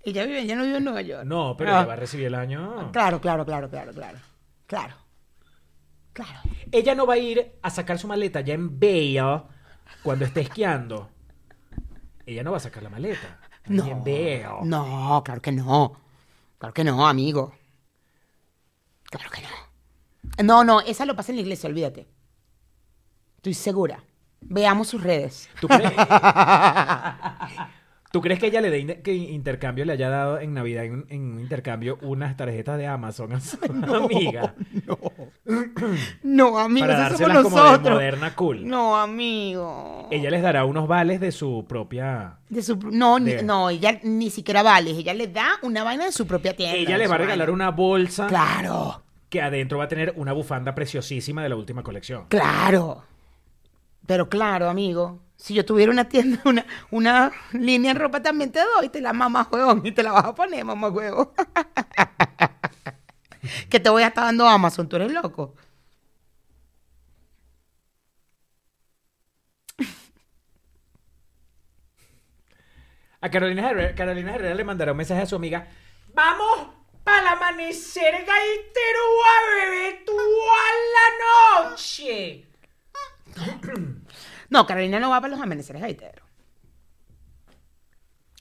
[0.04, 1.24] Ella vive, ella no vive en Nueva York.
[1.26, 1.78] No, pero Ah.
[1.80, 2.92] ella va a recibir el año.
[2.92, 4.20] Claro, claro, claro, claro, claro.
[4.68, 4.96] Claro.
[6.14, 6.40] Claro.
[6.72, 9.44] Ella no va a ir a sacar su maleta ya en Bale
[10.04, 11.10] cuando esté esquiando.
[12.26, 13.40] Ella no va a sacar la maleta.
[13.68, 13.86] No.
[13.86, 14.46] en Bale.
[14.64, 15.94] No, claro que no.
[16.60, 17.54] Claro que no, amigo.
[19.06, 19.50] Claro que no.
[20.44, 22.08] No, no, esa lo pasa en la iglesia, olvídate.
[23.38, 24.04] Estoy segura.
[24.42, 25.50] Veamos sus redes.
[25.62, 25.94] ¿Tú crees?
[28.14, 31.34] ¿Tú crees que ella le dé que intercambio le haya dado en Navidad en, en
[31.34, 33.58] un intercambio unas tarjetas de Amazon a su
[33.96, 34.54] amiga?
[36.22, 38.68] No, amigo, para eso somos dárselas como de moderna cool.
[38.68, 40.10] No, amigo.
[40.12, 42.38] Ella les dará unos vales de su propia...
[42.50, 44.92] De su- no, ni- no, ella ni siquiera vale.
[44.92, 46.78] Ella le da una vaina de su propia tienda.
[46.78, 47.54] Ella les su va a regalar vaina.
[47.54, 52.26] una bolsa Claro, que adentro va a tener una bufanda preciosísima de la última colección.
[52.30, 53.06] claro.
[54.06, 55.23] Pero claro, amigo.
[55.44, 58.88] Si yo tuviera una tienda, una, una línea de ropa, también te doy.
[58.88, 59.86] Te la mamá huevón.
[59.86, 61.34] Y te la vas a poner, mamá huevo.
[63.70, 64.88] que te voy a estar dando Amazon.
[64.88, 65.54] Tú eres loco.
[73.20, 75.68] A Carolina Herrera, Carolina Herrera le mandará un mensaje a su amiga.
[76.14, 76.70] ¡Vamos
[77.04, 80.64] para el amanecer gaitero a beber toda
[80.96, 82.48] la noche!
[84.54, 86.24] No, Carolina no va para los amaneceres gaiteros.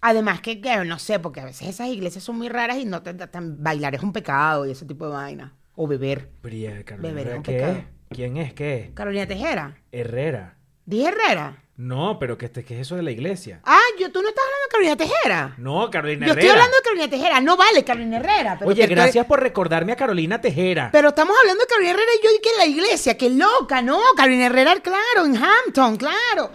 [0.03, 3.03] Además que, que, no sé, porque a veces esas iglesias son muy raras y no
[3.03, 5.55] te, te- te- bailar es un pecado y ese tipo de vaina.
[5.75, 6.29] O beber.
[6.43, 7.85] Pero ¿y a Carolina Beber es un qué pecado.
[8.11, 8.53] ¿Quién es?
[8.53, 8.91] ¿Qué?
[8.95, 9.79] Carolina Tejera.
[9.91, 10.59] Herrera.
[10.85, 11.62] Dije Herrera.
[11.77, 13.61] No, pero ¿qué, este- qué es eso de la iglesia?
[13.65, 15.55] Ah, yo, tú no estás hablando de Carolina Tejera.
[15.59, 16.41] No, Carolina Yo Herrera.
[16.47, 17.41] estoy hablando de Carolina Tejera.
[17.41, 18.57] No vale Carolina Herrera.
[18.59, 20.91] Pero Oye, te- gracias por recordarme a Carolina Tejera.
[20.93, 23.17] Pero estamos hablando de Carolina Herrera y yo dije la iglesia.
[23.17, 23.81] ¡Qué loca!
[23.81, 26.53] No, Carolina Herrera, claro, en Hampton, claro.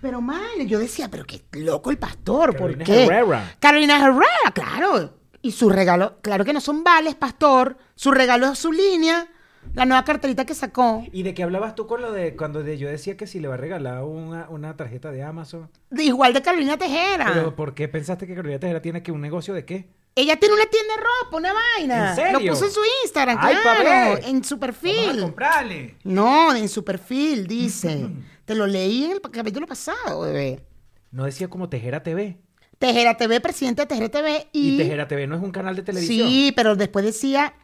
[0.00, 3.04] Pero mal, yo decía, pero qué loco el pastor, ¿por qué?
[3.04, 3.56] Herrera.
[3.58, 5.18] Carolina Herrera, claro.
[5.42, 7.76] Y su regalo, claro que no son vales, pastor.
[7.96, 9.26] Su regalo es su línea,
[9.74, 11.04] la nueva carterita que sacó.
[11.12, 13.48] ¿Y de qué hablabas tú con lo de cuando de- yo decía que si le
[13.48, 15.70] va a regalar una, una tarjeta de Amazon?
[15.90, 17.30] De- igual de Carolina Tejera.
[17.32, 19.88] Pero ¿por qué pensaste que Carolina Tejera tiene que un negocio de qué?
[20.16, 22.10] Ella tiene una tienda de ropa, una vaina.
[22.10, 22.40] ¿En serio?
[22.40, 24.20] Lo puso en su Instagram, Ay, claro.
[24.26, 25.20] En su perfil.
[25.20, 25.96] comprarle.
[26.02, 28.08] No, en su perfil, dice.
[28.44, 30.64] Te lo leí en el capítulo pasado, bebé.
[31.12, 32.38] No decía como Tejera TV.
[32.78, 34.74] Tejera TV, presidente de Tejera TV y...
[34.74, 36.28] Y Tejera TV no es un canal de televisión.
[36.28, 37.54] Sí, pero después decía,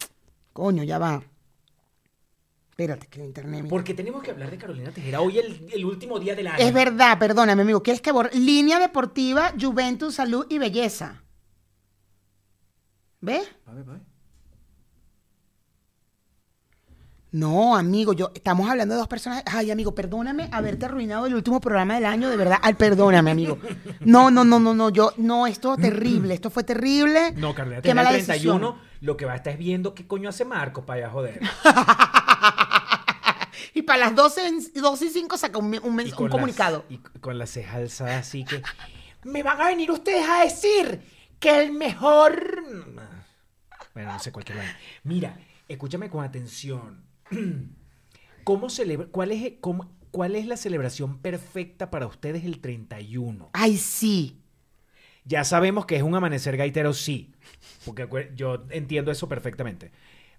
[0.53, 1.23] coño, ya va.
[2.79, 3.63] Espérate, que el internet...
[3.63, 6.59] me- Porque tenemos que hablar de Carolina Tejera hoy el, el último día del año.
[6.63, 7.83] Es verdad, perdóname, amigo.
[7.83, 8.29] ¿Quieres que borre?
[8.35, 11.23] Línea deportiva, Juventus, salud y belleza.
[13.23, 13.49] ¿Ves?
[13.65, 14.01] A ver, a ver.
[17.33, 19.43] No, amigo, yo estamos hablando de dos personas.
[19.47, 22.59] Ay, amigo, perdóname haberte arruinado el último programa del año, de verdad.
[22.63, 23.59] Ay, perdóname, amigo.
[24.01, 27.33] No, no, no, no, no, yo no, esto es terrible, esto fue terrible.
[27.33, 28.89] No, Carolina Tejera mala el 31 decisión.
[29.01, 31.41] lo que va a estar es viendo qué coño hace Marcos para allá joder.
[33.77, 36.25] Y para las 12, en- 12 y 5 saca un, un, mens- Y un con
[36.27, 36.85] las- comunicado.
[36.89, 38.63] y con la ceja alzada así que...
[39.25, 41.03] Me van a venir ustedes a decir
[41.39, 42.65] que el mejor...
[43.93, 44.77] Bueno, no sé, cualquier vaina.
[45.05, 47.05] Mira, escúchame con atención.
[48.45, 53.51] ¿Cómo celebra, cuál, es, cómo- ¿Cuál es la celebración perfecta para ustedes el 31?
[53.53, 54.41] Ay, sí.
[55.25, 57.35] Ya sabemos que es un amanecer gaitero, sí.
[57.85, 59.91] Porque acuer- yo entiendo eso perfectamente.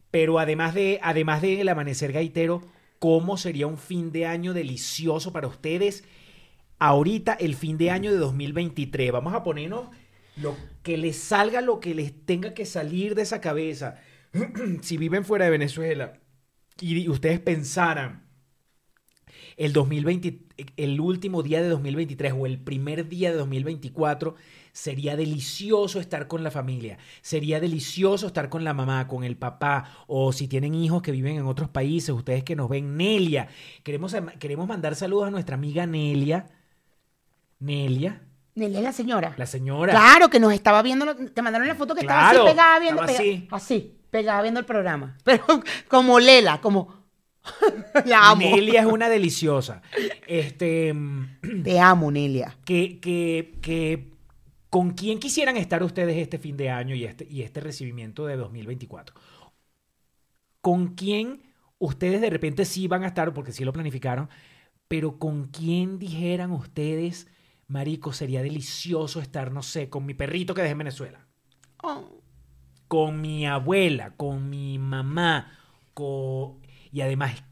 [0.09, 2.63] Pero además de, además del amanecer gaitero,
[2.99, 6.03] ¿cómo sería un fin de año delicioso para ustedes?
[6.79, 9.11] Ahorita, el fin de año de 2023.
[9.11, 9.89] Vamos a ponernos
[10.35, 13.99] lo que les salga, lo que les tenga que salir de esa cabeza.
[14.81, 16.13] si viven fuera de Venezuela
[16.79, 18.27] y ustedes pensaran
[19.57, 20.39] el 2020,
[20.77, 24.35] el último día de 2023 o el primer día de 2024,
[24.77, 30.03] sería delicioso estar con la familia, sería delicioso estar con la mamá, con el papá,
[30.05, 33.47] o si tienen hijos que viven en otros países, ustedes que nos ven, Nelia.
[33.83, 36.45] Queremos, queremos mandar saludos a nuestra amiga Nelia.
[37.59, 38.21] Nelia,
[38.53, 39.33] Nelia es la señora.
[39.35, 39.93] la señora.
[39.93, 43.01] Claro, que nos estaba viendo, te mandaron la foto que estaba así pegada viendo.
[43.49, 45.17] así, pegada viendo el programa.
[45.23, 45.43] Pero
[45.87, 46.95] como Lela, como.
[48.05, 48.41] la amo.
[48.41, 49.81] Nelia es una deliciosa.
[50.27, 52.55] Este, mm, Te amo, Nelia.
[52.63, 54.16] que, que, que,
[54.69, 58.37] ¿con quién quisieran estar ustedes este fin de año y este, y este recibimiento de
[58.37, 59.15] 2024?
[60.61, 61.43] ¿Con quién
[61.79, 64.29] ustedes de repente sí van a estar, porque sí lo planificaron,
[64.87, 67.27] pero con quién dijeran ustedes,
[67.67, 71.27] Marico, sería delicioso estar, no sé, con mi perrito que dejé en Venezuela?
[71.83, 72.21] Oh.
[72.87, 75.51] con mi abuela, con mi mamá,
[75.93, 76.59] con...
[76.91, 77.43] y además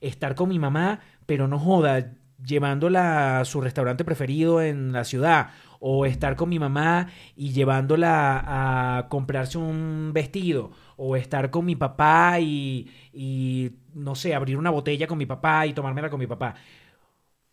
[0.00, 5.50] estar con mi mamá, pero no joda, llevándola a su restaurante preferido en la ciudad,
[5.86, 11.76] o estar con mi mamá y llevándola a comprarse un vestido, o estar con mi
[11.76, 16.26] papá y, y no sé, abrir una botella con mi papá y tomármela con mi
[16.26, 16.54] papá.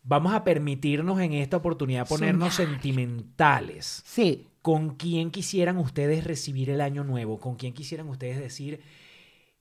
[0.02, 4.02] Vamos a permitirnos en esta oportunidad ponernos sentimentales.
[4.06, 4.46] Sí.
[4.62, 7.38] ¿Con quién quisieran ustedes recibir el año nuevo?
[7.38, 8.80] ¿Con quién quisieran ustedes decir,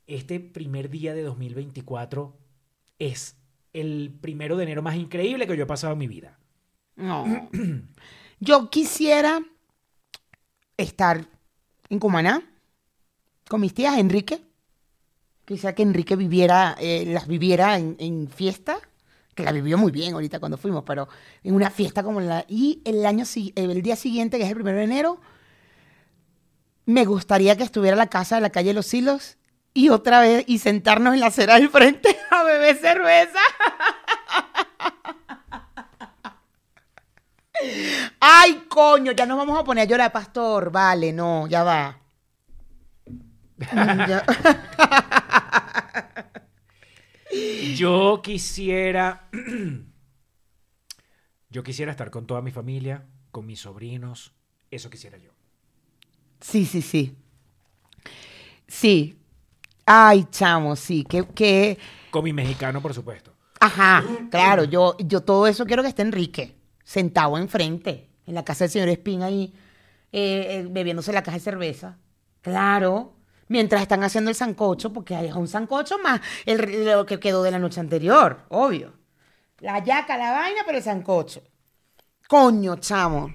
[0.08, 2.38] este primer día de 2024
[3.00, 3.36] es
[3.74, 6.40] el primero de enero más increíble que yo he pasado en mi vida?
[6.96, 7.50] No.
[8.44, 9.40] Yo quisiera
[10.76, 11.28] estar
[11.90, 12.42] en Cumaná
[13.48, 14.42] con mis tías, Enrique.
[15.46, 18.80] Quisiera que Enrique viviera, eh, las viviera en, fiesta,
[19.36, 21.08] que la vivió muy bien ahorita cuando fuimos, pero
[21.44, 22.44] en una fiesta como la...
[22.48, 23.26] Y el, año,
[23.56, 25.22] el día siguiente, que es el primero de enero,
[26.88, 29.38] me gustaría que estuviera la casa de la calle Los Hilos
[29.76, 33.40] y otra vez y sentarnos en la acera del frente a beber cerveza.
[38.20, 40.72] Ay, coño, ya nos vamos a poner a llorar, pastor.
[40.72, 41.98] Vale, no, ya va.
[43.06, 44.26] Mm, ya.
[47.76, 49.30] Yo quisiera.
[51.50, 54.34] Yo quisiera estar con toda mi familia, con mis sobrinos.
[54.70, 55.32] Eso quisiera yo.
[56.40, 57.18] Sí, sí, sí.
[58.68, 59.20] Sí.
[59.86, 61.04] Ay, chamo, sí.
[61.04, 61.78] Que, que...
[62.10, 63.34] Con mi mexicano, por supuesto.
[63.60, 68.64] Ajá, claro, yo, yo todo eso quiero que esté Enrique, sentado enfrente, en la casa
[68.64, 69.54] del señor Espín ahí,
[70.12, 71.98] eh, eh, bebiéndose la caja de cerveza.
[72.42, 73.14] Claro,
[73.48, 77.52] mientras están haciendo el sancocho, porque hay un sancocho más el, lo que quedó de
[77.52, 78.94] la noche anterior, obvio.
[79.60, 81.44] La yaca, la vaina, pero el sancocho.
[82.28, 83.34] Coño, chamo.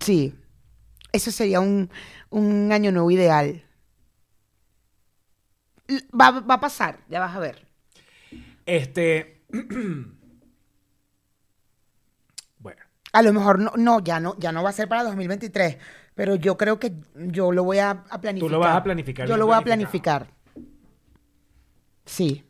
[0.00, 0.34] Sí,
[1.12, 1.90] eso sería un,
[2.30, 3.62] un año nuevo ideal.
[6.18, 7.66] Va, va a pasar, ya vas a ver.
[8.64, 9.44] Este.
[13.12, 15.78] A lo mejor no, no, ya no, ya no va a ser para 2023,
[16.14, 18.58] pero yo creo que yo lo voy a, a planificar.
[18.58, 20.28] vas a planificar Yo lo voy a planificar.
[22.04, 22.44] Sí.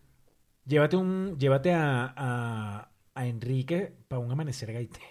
[0.65, 1.37] llévate un.
[1.39, 5.07] Llévate a, a, a Enrique para un amanecer gaitero.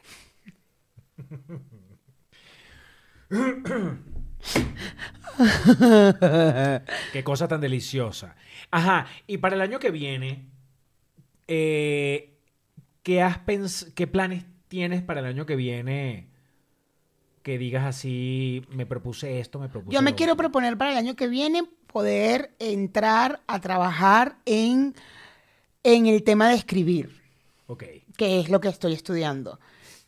[7.13, 8.35] Qué cosa tan deliciosa.
[8.71, 10.45] Ajá, y para el año que viene,
[11.47, 12.37] eh,
[13.03, 16.27] ¿qué, has pens- ¿qué planes tienes para el año que viene?
[17.43, 20.43] Que digas así, me propuse esto, me propuse Yo me lo quiero otro"?
[20.43, 24.93] proponer para el año que viene poder entrar a trabajar en,
[25.83, 27.19] en el tema de escribir.
[27.67, 27.83] Ok.
[28.17, 29.59] que es lo que estoy estudiando.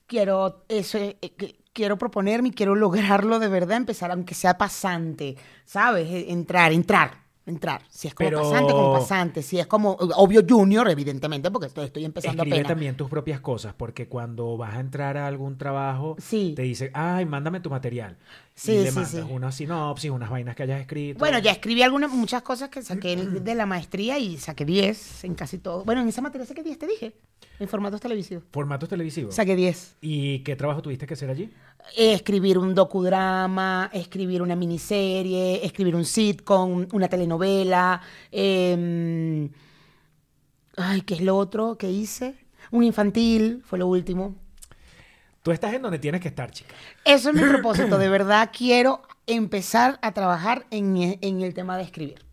[0.08, 5.38] Quiero eso, eh, que- quiero proponerme y quiero lograrlo de verdad, empezar aunque sea pasante,
[5.64, 6.08] ¿sabes?
[6.10, 7.82] Eh, Entrar, entrar, entrar.
[7.90, 9.42] Si es como Pero- pasante, como pasante.
[9.42, 12.70] Si es como, obvio, junior, evidentemente, porque estoy, estoy empezando Escribe apenas.
[12.70, 16.54] también tus propias cosas, porque cuando vas a entrar a algún trabajo, Sí.
[16.56, 18.18] te dice, ay, mándame tu material.
[18.54, 19.22] Sí, y le sí, mandas sí.
[19.32, 21.18] una sinopsis, unas vainas que hayas escrito.
[21.20, 25.34] Bueno, ya escribí algunas, muchas cosas que saqué de la maestría y saqué 10 en
[25.36, 25.84] casi todo.
[25.84, 27.16] Bueno, en esa materia saqué 10, te dije,
[27.60, 28.44] en formatos televisivos.
[28.52, 29.34] Formatos televisivos.
[29.34, 29.96] Saqué 10.
[30.02, 31.50] ¿Y qué trabajo tuviste que hacer allí?
[31.96, 38.02] Escribir un docudrama, escribir una miniserie, escribir un sitcom, una telenovela.
[38.32, 39.50] eh,
[40.78, 42.36] ay, ¿qué es lo otro que hice?
[42.72, 44.36] Un infantil, fue lo último.
[45.44, 46.74] Tú estás en donde tienes que estar, chica.
[47.04, 51.78] Eso es mi propósito, de verdad quiero empezar a trabajar en, e- en el tema
[51.78, 52.24] de escribir.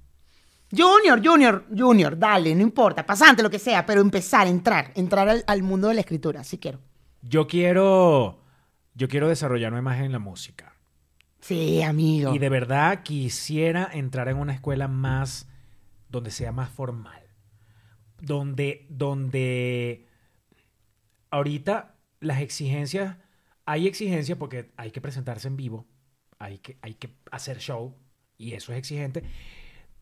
[0.70, 5.42] Junior, junior, junior, dale, no importa, pasante, lo que sea, pero empezar, entrar, entrar al,
[5.46, 6.78] al mundo de la escritura, sí quiero.
[7.22, 8.37] Yo quiero,
[8.98, 10.74] yo quiero desarrollarme más en la música.
[11.40, 12.34] Sí, amigo.
[12.34, 15.48] Y de verdad quisiera entrar en una escuela más,
[16.08, 17.22] donde sea más formal.
[18.20, 20.08] Donde, donde
[21.30, 23.16] ahorita las exigencias,
[23.64, 25.86] hay exigencias porque hay que presentarse en vivo,
[26.40, 27.94] hay que, hay que hacer show,
[28.36, 29.22] y eso es exigente,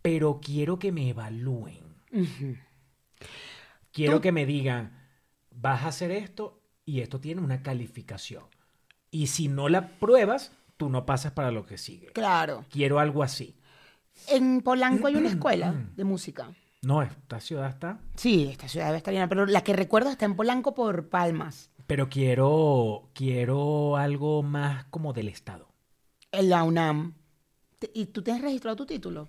[0.00, 1.84] pero quiero que me evalúen.
[3.92, 4.98] Quiero Tú- que me digan,
[5.50, 8.44] vas a hacer esto y esto tiene una calificación.
[9.10, 12.08] Y si no la pruebas, tú no pasas para lo que sigue.
[12.12, 12.64] Claro.
[12.70, 13.56] Quiero algo así.
[14.28, 16.52] En Polanco hay una escuela de música.
[16.82, 17.98] No, esta ciudad está.
[18.16, 21.70] Sí, esta ciudad debe estar llena, pero la que recuerdo está en Polanco por Palmas,
[21.86, 25.68] Pero quiero, quiero algo más como del Estado.
[26.32, 27.14] en la UNAM.
[27.94, 29.28] ¿Y tú te has registrado tu título?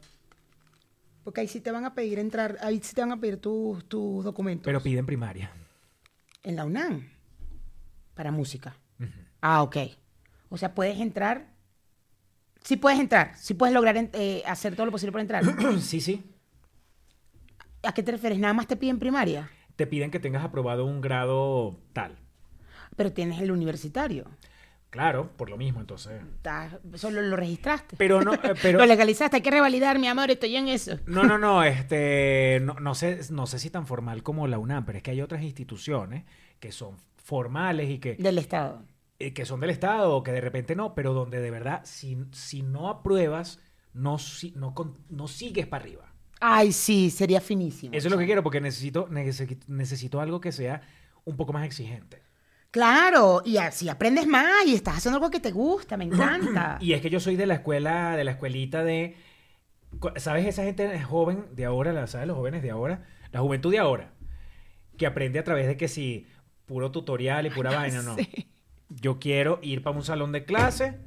[1.24, 3.84] Porque ahí sí te van a pedir entrar, ahí sí te van a pedir tus
[3.89, 4.64] tus documentos.
[4.66, 5.51] Pero piden primaria.
[6.43, 7.10] En la UNAM.
[8.14, 8.76] Para música.
[9.42, 9.78] Ah, ok.
[10.50, 11.48] O sea, puedes entrar.
[12.64, 13.34] Sí puedes entrar.
[13.38, 15.44] Sí puedes lograr eh, hacer todo lo posible por entrar.
[15.80, 16.24] sí, sí.
[17.84, 18.40] ¿A qué te refieres?
[18.40, 19.50] Nada más te piden primaria.
[19.76, 22.18] Te piden que tengas aprobado un grado tal.
[22.96, 24.26] Pero tienes el universitario.
[24.90, 26.22] Claro, por lo mismo, entonces.
[26.96, 27.98] Solo lo registraste.
[27.98, 28.80] Pero no, eh, pero.
[28.80, 29.38] Lo legalizaste.
[29.38, 30.32] Hay que revalidar, mi amor.
[30.32, 30.98] Estoy en eso.
[31.06, 34.86] No, no, no, este, no, no sé, no sé si tan formal como la UNAM,
[34.86, 36.24] pero es que hay otras instituciones
[36.60, 38.82] que son formales y que, Del Estado.
[39.20, 42.18] Eh, que son del Estado o que de repente no, pero donde de verdad, si,
[42.32, 43.59] si no apruebas,
[43.93, 46.13] no, si- no, con- no sigues para arriba.
[46.39, 47.95] Ay, sí, sería finísimo.
[47.95, 50.82] Eso es lo que quiero, porque necesito, necesito, necesito algo que sea
[51.26, 52.22] un poco más exigente.
[52.70, 56.78] Claro, y así aprendes más y estás haciendo algo que te gusta, me encanta.
[56.82, 59.15] Y es que yo soy de la escuela, de la escuelita de.
[60.18, 61.91] ¿Sabes esa gente joven de ahora?
[61.93, 63.05] la- ¿Sabes los jóvenes de ahora?
[63.32, 64.13] La juventud de ahora.
[64.97, 66.28] Que aprende a través de que si
[66.65, 68.15] puro tutorial y pura vaina, no.
[68.90, 70.98] Yo quiero ir para un salón de clase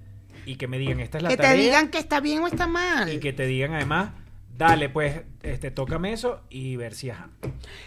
[0.47, 1.63] y que me digan, esta es la que te tarea.
[1.63, 3.13] digan que está bien o está mal.
[3.13, 4.11] Y que te digan además,
[4.57, 7.31] dale, pues, este, tócame eso y ver si ajá.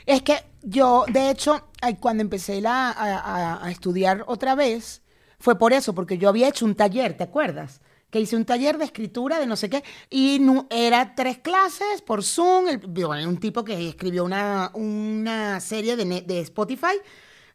[0.05, 1.69] Es que yo, de hecho,
[1.99, 5.01] cuando empecé la- a, a- a estudiar otra vez,
[5.39, 7.81] fue por eso, porque yo había hecho un taller, ¿te acuerdas?
[8.09, 12.01] Que hice un taller de escritura de no sé qué, y no, era tres clases
[12.05, 16.95] por Zoom, el, bueno, un tipo que escribió una, una serie de, de Spotify,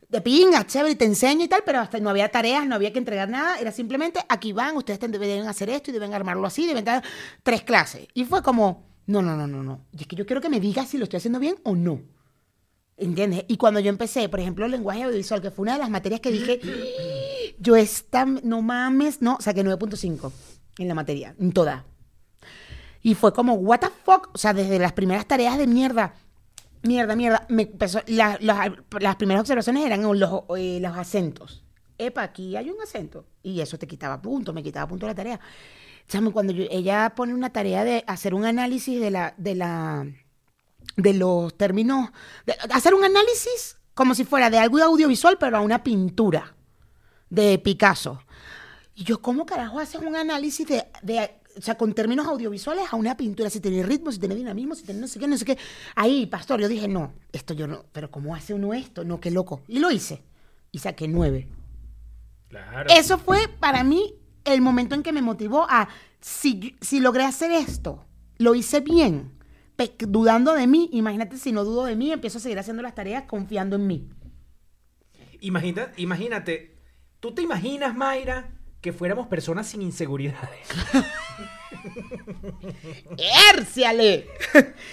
[0.09, 2.93] de pinga, chévere, y te enseña y tal, pero hasta no había tareas, no había
[2.93, 6.67] que entregar nada, era simplemente, aquí van, ustedes deben hacer esto y deben armarlo así,
[6.67, 7.03] deben dar
[7.43, 8.09] tres clases.
[8.15, 10.61] Y fue como, no, no, no, no, no, y es que yo quiero que me
[10.61, 12.01] digas si lo estoy haciendo bien o no.
[12.97, 13.45] ¿Entiendes?
[13.47, 16.21] Y cuando yo empecé, por ejemplo, el lenguaje audiovisual, que fue una de las materias
[16.21, 16.61] que dije,
[17.61, 20.33] yo esta, no mames, no, saqué 9.5
[20.79, 21.85] en la materia, en toda.
[23.03, 26.15] Y fue como, what the fuck, o sea, desde las primeras tareas de mierda,
[26.83, 31.65] mierda, mierda, me empezó, la- la- las primeras observaciones eran los, eh, los acentos.
[31.99, 33.27] Epa, aquí hay un acento.
[33.43, 35.41] Y eso te quitaba punto, me quitaba punto la tarea.
[36.09, 40.07] Chamo, cuando ella pone una tarea de hacer un análisis de la, de la,
[40.97, 42.11] de los términos,
[42.47, 46.55] de hacer un análisis como si fuera de algo audiovisual, pero a una pintura
[47.29, 48.23] de Picasso.
[48.95, 52.97] Y yo, ¿cómo carajo haces un análisis de, de- o sea, con términos audiovisuales a
[52.97, 53.51] una pintura?
[53.51, 55.59] Si tiene ritmo, si tiene dinamismo, si tiene no sé qué, no sé qué.
[55.97, 59.05] Ahí, pastor, yo dije, no, esto yo no, pero ¿cómo hace uno esto?
[59.05, 59.63] No, qué loco.
[59.69, 60.23] Y lo hice.
[60.71, 61.49] Y saqué nueve.
[62.49, 62.89] Claro.
[62.91, 65.89] Eso fue para mí el momento en que me motivó a,
[66.21, 68.07] si, si logré hacer esto,
[68.39, 69.33] lo hice bien,
[69.77, 72.95] pe- dudando de mí, imagínate si no dudo de mí, empiezo a seguir haciendo las
[72.95, 74.09] tareas confiando en mí.
[75.41, 76.77] Imagina- imagínate,
[77.21, 80.67] ¿tú te imaginas, Mayra, que fuéramos personas sin inseguridades?
[83.55, 84.29] ¡Érciale!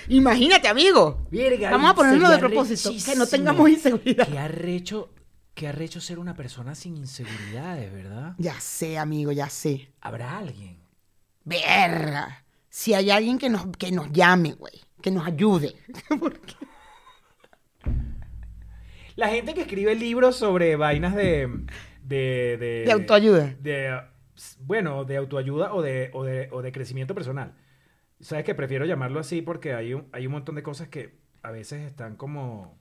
[0.10, 1.26] Imagínate, amigo.
[1.32, 4.28] Verga, Vamos a ponerlo de propósito, que no tengamos inseguridad.
[4.28, 5.14] Qué arrecho,
[5.54, 8.34] qué arrecho ser una persona sin inseguridades, ¿verdad?
[8.38, 9.92] Ya sé, amigo, ya sé.
[10.02, 10.78] Habrá alguien.
[11.44, 12.44] Verga.
[12.70, 15.76] Si hay alguien que nos, que nos llame, güey, que nos ayude.
[16.20, 16.56] Porque-
[19.16, 21.50] La gente que escribe libros sobre vainas de...
[22.08, 23.56] De, de, De autoayuda.
[23.60, 24.00] de,
[24.60, 27.54] bueno, de autoayuda o de, o de, o de crecimiento personal.
[28.20, 31.52] Sabes que prefiero llamarlo así porque hay un, hay un montón de cosas que a
[31.52, 32.78] veces están como...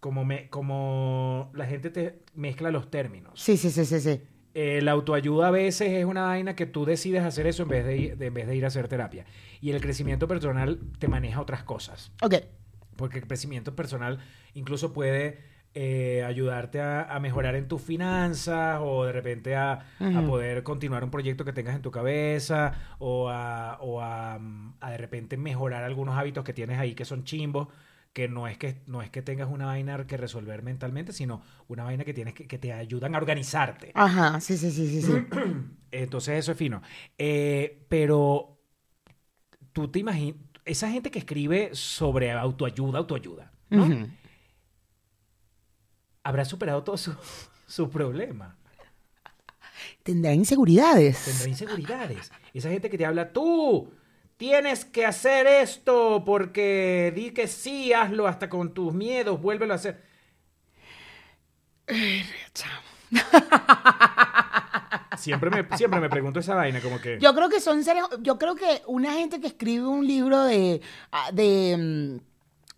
[0.00, 3.32] Como, me, como la gente te mezcla los términos.
[3.40, 4.20] Sí, sí, sí, sí, sí.
[4.54, 7.84] Eh, la autoayuda a veces es una vaina que tú decides hacer eso en vez
[7.84, 9.24] de, ir, de- en vez de ir a hacer terapia.
[9.60, 12.12] Y el crecimiento personal te maneja otras cosas.
[12.22, 12.34] Ok.
[12.94, 14.20] Porque el crecimiento personal
[14.54, 15.40] incluso puede
[15.74, 19.84] eh, ayudarte a, a mejorar en tus finanzas o de repente a,
[20.26, 24.90] poder continuar un proyecto que tengas en tu cabeza o, a, o a, mm, a
[24.90, 27.68] de repente mejorar algunos hábitos que tienes ahí que son chimbos
[28.12, 31.84] que no es que no es que tengas una vaina que resolver mentalmente sino una
[31.84, 35.12] vaina que tienes que, que te ayudan a organizarte Ajá, sí, sí, sí, sí, sí.
[35.90, 36.82] entonces eso es fino.
[37.16, 38.58] Eh, pero
[39.72, 43.88] tú te imaginas, esa gente que escribe sobre autoayuda, autoayuda, ¿no?
[46.22, 47.16] Habrá superado todos sus
[47.68, 48.54] su problemas.
[50.02, 51.24] Tendrá inseguridades.
[51.24, 52.32] Tendrá inseguridades.
[52.52, 53.92] Esa gente que te habla, tú
[54.36, 59.76] tienes que hacer esto porque di que sí, hazlo hasta con tus miedos, vuélvelo a
[59.76, 60.02] hacer.
[65.16, 67.18] Siempre me, siempre me pregunto esa vaina, como que...
[67.18, 70.80] Yo creo que son seres, yo creo que una gente que escribe un libro de,
[71.10, 72.20] ah, de mm,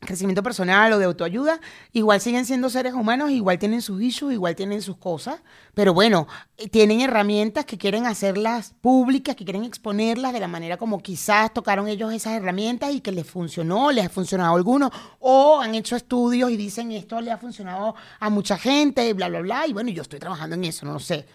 [0.00, 1.60] crecimiento personal o de autoayuda,
[1.92, 5.42] igual siguen siendo seres humanos, igual tienen sus issues, igual tienen sus cosas,
[5.74, 6.26] pero bueno,
[6.56, 11.52] eh, tienen herramientas que quieren hacerlas públicas, que quieren exponerlas de la manera como quizás
[11.52, 15.74] tocaron ellos esas herramientas y que les funcionó, les ha funcionado a algunos, o han
[15.74, 19.74] hecho estudios y dicen esto le ha funcionado a mucha gente, bla, bla, bla, y
[19.74, 21.26] bueno, yo estoy trabajando en eso, no lo sé.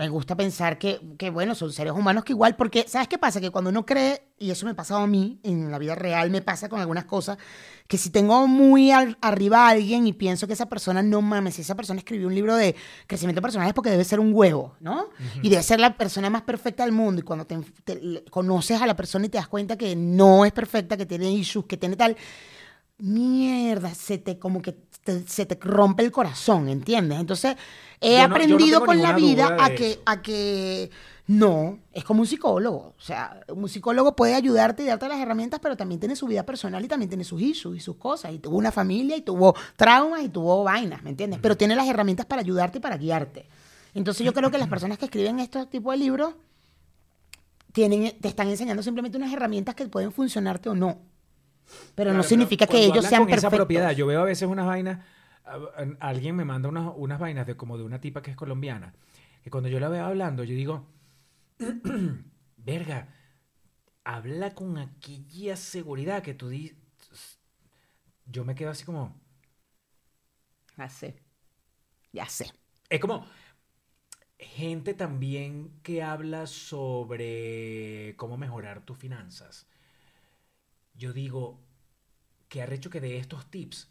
[0.00, 3.40] Me gusta pensar que, que, bueno, son seres humanos que igual, porque, ¿sabes qué pasa?
[3.40, 6.30] Que cuando uno cree, y eso me ha pasado a mí, en la vida real
[6.30, 7.36] me pasa con algunas cosas,
[7.86, 11.54] que si tengo muy al- arriba a alguien y pienso que esa persona, no mames,
[11.56, 12.74] si esa persona escribió un libro de
[13.06, 15.08] crecimiento personal es porque debe ser un huevo, ¿no?
[15.42, 17.20] Y debe ser la persona más perfecta del mundo.
[17.20, 20.52] Y cuando te, te- conoces a la persona y te das cuenta que no es
[20.52, 22.16] perfecta, que tiene issues, que tiene tal,
[23.02, 24.72] mierda, se te como que
[25.04, 27.18] te- se te rompe el corazón, ¿entiendes?
[27.20, 27.56] Entonces,
[28.00, 30.00] he no- no aprendido con la vida a que, eso.
[30.06, 30.90] a que
[31.26, 32.94] No, es como un psicólogo.
[32.98, 36.44] O sea, un psicólogo puede ayudarte y darte las herramientas, pero también tiene su vida
[36.44, 38.32] personal y también tiene sus issues y sus cosas.
[38.32, 41.38] Y tuvo una familia y tuvo traumas y tuvo vainas, ¿me entiendes?
[41.40, 43.46] Pero tiene las herramientas para ayudarte y para guiarte.
[43.94, 46.34] Entonces yo creo que las personas que escriben estos tipos de libros
[47.72, 50.98] tienen, te están enseñando simplemente unas herramientas que pueden funcionarte o no.
[51.94, 53.92] Pero no significa que ellos sean con esa propiedad.
[53.92, 55.04] Yo veo a veces unas vainas.
[55.98, 58.94] Alguien me manda unas, unas vainas de como de una tipa que es colombiana.
[59.42, 60.86] Que cuando yo la veo hablando, yo digo,
[62.56, 63.08] verga,
[64.04, 66.76] habla con aquella seguridad que tú dices.
[68.26, 69.18] Yo me quedo así como.
[70.76, 71.16] Ya sé.
[72.12, 72.52] Ya sé.
[72.88, 73.26] Es como
[74.38, 79.66] gente también que habla sobre cómo mejorar tus finanzas.
[81.00, 81.58] Yo digo,
[82.50, 83.90] que arrecho que de estos tips.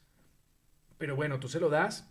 [1.00, 2.08] Pero bueno, tú se lo das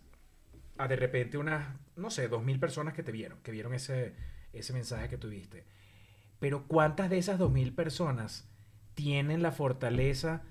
[0.76, 4.16] a de repente unas, no sé, dos mil personas que te vieron, que vieron ese,
[4.52, 5.64] ese mensaje que tuviste.
[6.40, 8.50] Pero ¿cuántas de esas dos mil personas
[8.94, 10.42] tienen la fortaleza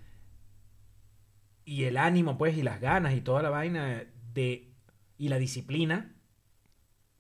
[1.66, 4.72] y el ánimo, pues, y las ganas y toda la vaina de,
[5.18, 6.16] y la disciplina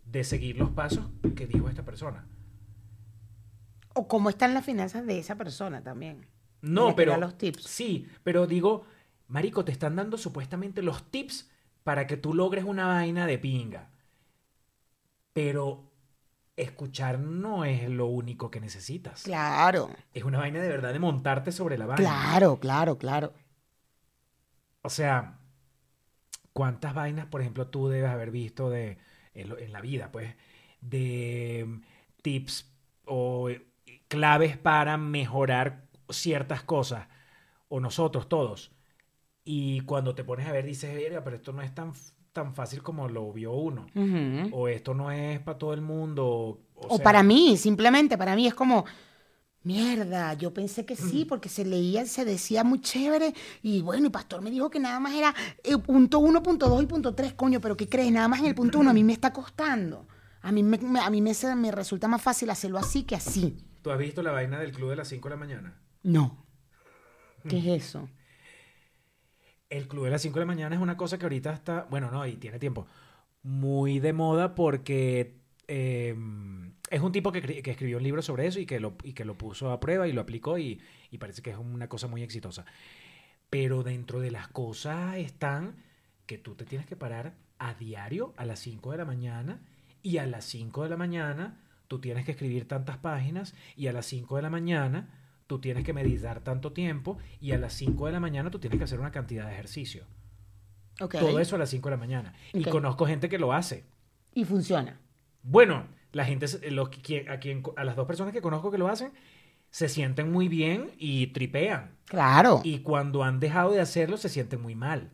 [0.05, 2.25] de seguir los pasos que dijo esta persona?
[3.93, 6.36] O cómo están las finanzas de esa persona también.
[6.61, 7.17] No, pero.
[7.17, 7.63] los tips.
[7.63, 8.85] Sí, pero digo,
[9.27, 11.49] Marico, te están dando supuestamente los tips
[11.83, 13.91] para que tú logres una vaina de pinga.
[15.33, 15.91] Pero
[16.57, 19.23] escuchar no es lo único que necesitas.
[19.23, 22.11] Claro, Es una vaina de verdad de montarte sobre la vaina.
[22.11, 23.33] claro, claro, claro.
[24.83, 25.37] O sea,
[26.53, 28.97] ¿cuántas vainas, por ejemplo, tú debes haber visto de,
[29.33, 30.35] en, lo- en la vida, pues,
[30.81, 31.81] de mm,
[32.21, 32.71] tips
[33.05, 33.65] o eh,
[34.07, 37.07] claves para mejorar ciertas cosas,
[37.69, 38.71] o nosotros todos?
[39.43, 40.91] Y cuando te pones a ver, dices,
[41.23, 41.93] pero esto no es tan,
[42.33, 43.87] tan fácil como lo vio uno.
[44.51, 46.25] O esto no es para todo el mundo.
[46.25, 48.85] O, O sea, para mí, simplemente, para mí es como,
[49.63, 54.11] mierda, yo pensé que sí, porque se leía, se decía muy chévere, y bueno, el
[54.11, 55.33] pastor me dijo que nada más era
[55.63, 58.11] eh, punto uno, punto dos y punto tres, coño, pero ¿qué crees?
[58.11, 60.07] Nada más en el punto uno a mí me está costando.
[60.41, 63.57] A mí me, a mí me, me resulta más fácil hacerlo así que así.
[63.81, 65.81] ¿Tú has visto la vaina del club de las 5 de la mañana?
[66.07, 66.37] No.
[67.49, 68.07] ¿Qué es eso?
[69.69, 72.09] El club de las 5 de la mañana es una cosa que ahorita está, bueno,
[72.09, 72.87] no, y tiene tiempo,
[73.43, 75.35] muy de moda porque
[75.67, 76.15] eh,
[76.89, 79.37] es un tipo que escribió un libro sobre eso y que, lo, y que lo
[79.37, 80.79] puso a prueba y lo aplicó y,
[81.11, 82.63] y parece que es una cosa muy exitosa.
[83.49, 85.75] Pero dentro de las cosas están
[86.25, 89.59] que tú te tienes que parar a diario a las 5 de la mañana
[90.03, 93.93] y a las 5 de la mañana tú tienes que escribir tantas páginas y a
[93.93, 95.16] las 5 de la mañana
[95.47, 98.77] tú tienes que meditar tanto tiempo y a las 5 de la mañana tú tienes
[98.77, 100.05] que hacer una cantidad de ejercicio.
[100.97, 102.33] Todo eso a las 5 de la mañana.
[102.53, 103.85] Y conozco gente que lo hace.
[104.33, 104.99] Y funciona.
[105.43, 108.87] Bueno, la gente, los, quien- a, quien, a las dos personas que conozco que lo
[108.87, 109.11] hacen,
[109.69, 111.97] se sienten muy bien y tripean.
[112.05, 112.61] Claro.
[112.63, 115.11] Y cuando han dejado de hacerlo, se sienten muy mal.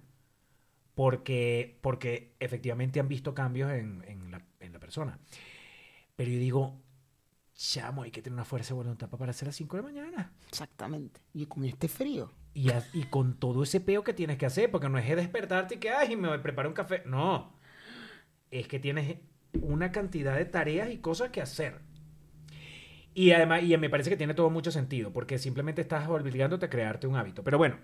[0.96, 5.20] Porque, porque efectivamente han visto cambios en, en la, en la persona.
[6.16, 6.80] Pero yo digo,
[7.72, 9.88] chamo, hay que tener una fuerza de voluntad para hacer a las 5 de la
[9.90, 10.34] mañana.
[10.50, 11.22] Exactamente.
[11.34, 12.32] Y con este frío.
[12.54, 15.16] Y, a- y con todo ese peo que tienes que hacer, porque no es de
[15.16, 17.04] despertarte y que, ay, me preparo un café.
[17.06, 17.54] No.
[18.52, 19.18] Es que tienes
[19.62, 21.80] una cantidad de tareas y cosas que hacer.
[23.14, 26.70] Y además, y me parece que tiene todo mucho sentido, porque simplemente estás obligándote a
[26.70, 27.44] crearte un hábito.
[27.44, 27.78] Pero bueno,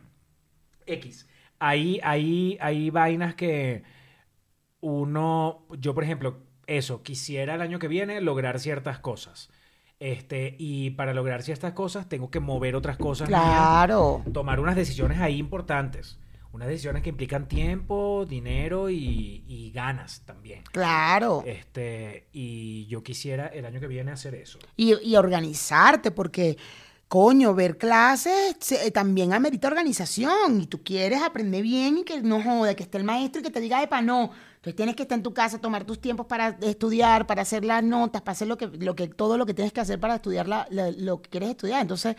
[0.85, 1.27] X.
[1.59, 3.83] Ahí, ahí, hay vainas que
[4.81, 9.49] uno, yo por ejemplo, eso, quisiera el año que viene lograr ciertas cosas.
[9.99, 13.27] Este, y para lograr ciertas cosas tengo que mover otras cosas.
[13.27, 14.23] mías Claro.
[14.33, 16.17] tomar unas decisiones ahí importantes.
[16.51, 20.63] Unas decisiones que implican tiempo, dinero y, y ganas también.
[20.71, 21.43] Claro.
[21.45, 24.57] Este, y yo quisiera el año que viene hacer eso.
[24.75, 26.57] Y, y organizarte, porque,
[27.07, 30.61] coño, ver clases se- también amerita organización.
[30.61, 33.51] Y tú quieres aprender bien y que no joda, que esté el maestro y que
[33.51, 34.31] te diga, epa, no.
[34.59, 37.81] Entonces tienes que estar en tu casa, tomar tus tiempos para estudiar, para hacer las
[37.81, 40.47] notas, para hacer lo que, lo que, todo lo que tienes que hacer para estudiar
[40.49, 41.81] la- la- lo que quieres estudiar.
[41.81, 42.17] Entonces,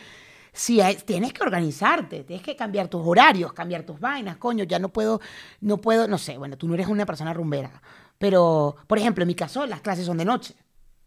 [0.53, 4.79] sí, hay- tienes que organizarte, tienes que cambiar tus horarios, cambiar tus vainas, coño, ya
[4.79, 5.21] no puedo,
[5.61, 7.83] no puedo, no sé, bueno, tú no eres una persona rumbera.
[8.17, 10.55] Pero, por ejemplo, en mi caso, las clases son de noche.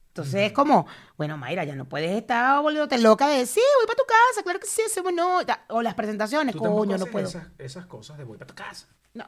[0.10, 0.86] Entonces es como,
[1.18, 4.60] bueno, Mayra, ya no puedes estar volviéndote loca de, sí, voy para tu casa, claro
[4.60, 5.44] que sí, hacemos no.
[5.44, 7.28] ta- O las presentaciones, Tú coño, no puedo.
[7.28, 8.88] Esas, esas cosas de voy para tu casa.
[9.16, 9.26] No,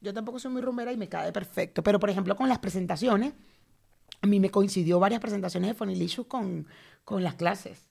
[0.00, 1.82] yo tampoco soy muy rumera y me cae perfecto.
[1.82, 3.34] Pero, por ejemplo, con las presentaciones,
[4.20, 6.66] a mí me coincidió varias presentaciones de Fonilicious con,
[7.04, 7.88] con las clases.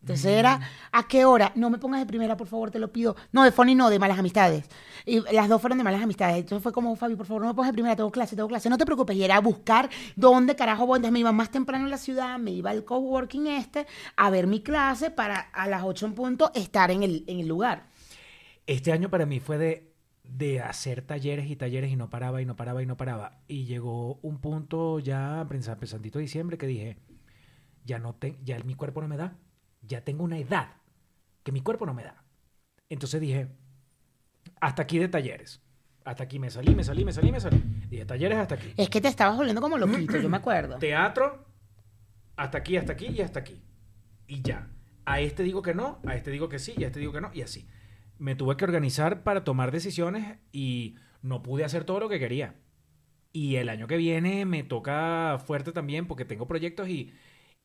[0.00, 0.60] Entonces era,
[0.92, 1.50] ¿a qué hora?
[1.56, 3.16] No me pongas de primera, por favor, te lo pido.
[3.32, 4.64] No, de Fonny no, de malas amistades.
[5.04, 6.36] Y las dos fueron de malas amistades.
[6.36, 8.70] Entonces fue como, Fabi, por favor, no me pongas de primera, tengo clase, tengo clase.
[8.70, 9.16] No te preocupes.
[9.16, 10.98] Y era a buscar dónde carajo voy.
[10.98, 13.86] Entonces me iba más temprano en la ciudad, me iba al coworking este
[14.16, 17.48] a ver mi clase para a las 8 en punto estar en el, en el
[17.48, 17.88] lugar.
[18.66, 19.87] Este año para mí fue de,
[20.28, 23.40] de hacer talleres y talleres y no paraba y no paraba y no paraba.
[23.48, 26.98] Y llegó un punto ya, pens- pensandito de diciembre, que dije,
[27.84, 29.36] ya no te, ya mi cuerpo no me da.
[29.82, 30.68] Ya tengo una edad
[31.42, 32.24] que mi cuerpo no me da.
[32.90, 33.48] Entonces dije,
[34.60, 35.62] hasta aquí de talleres.
[36.04, 37.62] Hasta aquí me salí, me salí, me salí, me salí.
[37.90, 38.72] Dije, talleres hasta aquí.
[38.76, 40.78] Es que te estabas volviendo como loquito, yo me acuerdo.
[40.78, 41.46] Teatro,
[42.36, 43.62] hasta aquí, hasta aquí y hasta aquí.
[44.26, 44.70] Y ya.
[45.04, 47.20] A este digo que no, a este digo que sí, y a este digo que
[47.22, 47.66] no, y así.
[48.18, 52.54] Me tuve que organizar para tomar decisiones y no pude hacer todo lo que quería.
[53.32, 57.12] Y el año que viene me toca fuerte también porque tengo proyectos y,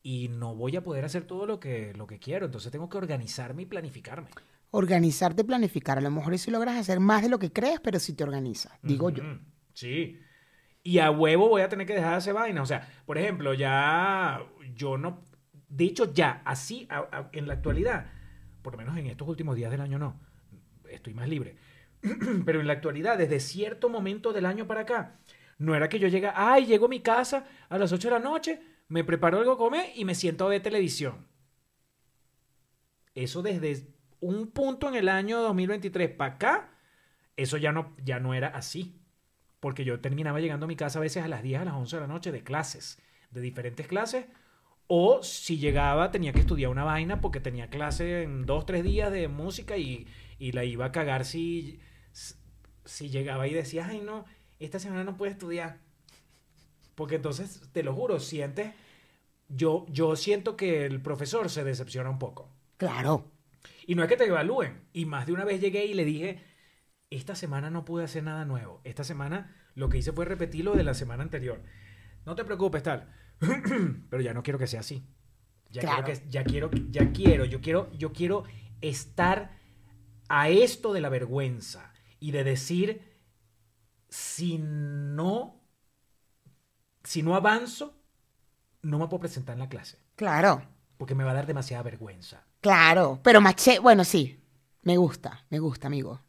[0.02, 2.46] y no voy a poder hacer todo lo que, lo que quiero.
[2.46, 4.28] Entonces tengo que organizarme y planificarme.
[4.70, 5.98] Organizarte, planificar.
[5.98, 8.72] A lo mejor si logras hacer más de lo que crees, pero si te organizas,
[8.82, 9.22] digo yo.
[9.72, 10.18] Sí.
[10.82, 12.60] Y a huevo voy a tener que dejar de hacer vaina.
[12.62, 14.40] O sea, por ejemplo, ya
[14.76, 15.22] yo no.
[15.68, 18.06] De hecho, ya, así, a- a- en la actualidad,
[18.62, 20.20] por lo menos en estos últimos días del año no,
[20.94, 21.56] estoy más libre.
[22.44, 25.18] Pero en la actualidad, desde cierto momento del año para acá,
[25.58, 28.20] no era que yo llega, ay, llego a mi casa a las 8 de la
[28.20, 31.26] noche, me preparo algo a comer y me siento a ver televisión.
[33.14, 36.70] Eso desde un punto en el año 2023 para acá,
[37.36, 39.00] eso ya no, ya no era así.
[39.60, 41.96] Porque yo terminaba llegando a mi casa a veces a las 10, a las 11
[41.96, 42.98] de la noche de clases,
[43.30, 44.26] de diferentes clases.
[44.86, 49.10] O si llegaba, tenía que estudiar una vaina porque tenía clase en dos, tres días
[49.10, 50.06] de música y,
[50.38, 51.80] y la iba a cagar si,
[52.84, 54.24] si llegaba y decía, ay no,
[54.58, 55.78] esta semana no puedo estudiar.
[56.94, 58.72] Porque entonces, te lo juro, sientes,
[59.48, 62.50] yo, yo siento que el profesor se decepciona un poco.
[62.76, 63.30] Claro.
[63.86, 64.84] Y no es que te evalúen.
[64.92, 66.42] Y más de una vez llegué y le dije,
[67.10, 68.80] esta semana no pude hacer nada nuevo.
[68.84, 71.62] Esta semana lo que hice fue repetir lo de la semana anterior.
[72.26, 73.12] No te preocupes, tal.
[74.10, 75.04] Pero ya no quiero que sea así.
[75.70, 76.04] Ya Claro.
[76.04, 78.44] quiero que, ya quiero, ya quiero, yo quiero, yo quiero
[78.80, 79.50] estar
[80.28, 83.02] a esto de la vergüenza y de decir,
[84.08, 85.60] si no,
[87.02, 88.00] si no avanzo,
[88.82, 89.98] no me puedo presentar en la clase.
[90.16, 90.62] Claro.
[90.96, 92.44] Porque me va a dar demasiada vergüenza.
[92.60, 93.20] Claro.
[93.22, 94.40] Pero maché, bueno, sí.
[94.82, 96.20] Me gusta, me gusta, amigo.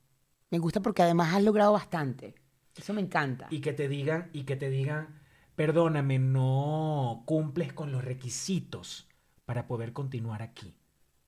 [0.50, 2.36] Me gusta porque además has logrado bastante.
[2.76, 3.48] Eso me encanta.
[3.52, 5.22] y que te digan y que te digan
[5.56, 9.08] perdóname no cumples con los requisitos
[9.46, 10.76] para poder continuar aquí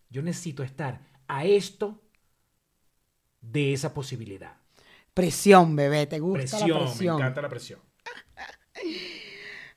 [0.10, 2.02] yo necesito estar a esto
[3.42, 4.58] de esa posibilidad
[5.14, 7.16] Presión, bebé, ¿te gusta presión, la presión?
[7.16, 7.80] me encanta la presión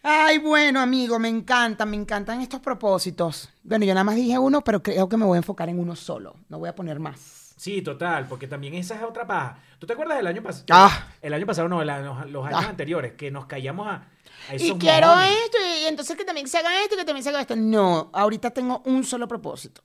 [0.02, 3.50] Ay, bueno, amigo, me encantan, me encantan estos propósitos.
[3.62, 5.94] Bueno, yo nada más dije uno, pero creo que me voy a enfocar en uno
[5.94, 6.36] solo.
[6.48, 7.39] No voy a poner más.
[7.60, 11.08] Sí total porque también esa es otra paja tú te acuerdas del año pasado Ah.
[11.20, 12.68] el año pasado no la- los, los años Ah.
[12.70, 14.08] anteriores que nos caíamos a,
[14.48, 15.30] a Y esos quiero mojones?
[15.44, 17.56] esto, y entonces que también se haga esto, y que también se haga esto.
[17.56, 19.82] No, ahorita tengo un solo propósito.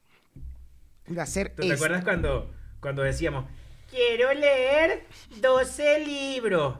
[1.06, 2.50] De hacer ¿Tú te acuerdas cuando,
[2.80, 3.44] cuando decíamos
[3.92, 5.06] quiero leer
[5.42, 6.78] 12 libros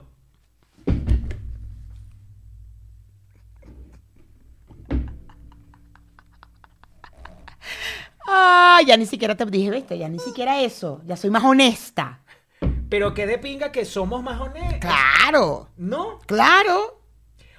[8.38, 11.00] Ah, ya ni siquiera te dije, viste, ya ni siquiera eso.
[11.06, 12.20] Ya soy más honesta.
[12.90, 14.78] Pero que de pinga que somos más honestos.
[14.80, 16.18] Claro, ¿No?
[16.26, 17.00] claro.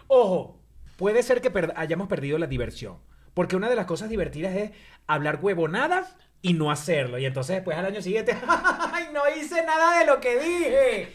[0.05, 0.59] Ojo,
[0.95, 2.97] puede ser que per- hayamos perdido la diversión.
[3.33, 4.71] Porque una de las cosas divertidas es
[5.07, 6.07] hablar huevonada
[6.43, 7.17] y no hacerlo.
[7.17, 11.13] Y entonces después al año siguiente, ¡ay, no hice nada de lo que dije!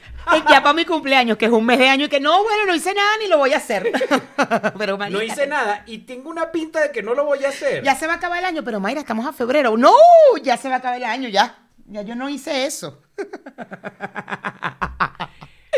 [0.49, 2.75] Ya para mi cumpleaños, que es un mes de año, y que no, bueno, no
[2.75, 3.91] hice nada ni lo voy a hacer.
[4.79, 7.49] pero marica, No hice nada y tengo una pinta de que no lo voy a
[7.49, 7.83] hacer.
[7.83, 9.77] Ya se va a acabar el año, pero Mayra, estamos a febrero.
[9.77, 9.95] No,
[10.43, 11.59] ya se va a acabar el año, ya.
[11.87, 13.03] Ya yo no hice eso.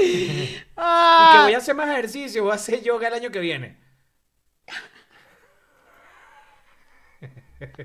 [0.01, 3.39] Y que Ah, voy a hacer más ejercicio, voy a hacer yoga el año que
[3.39, 3.79] viene.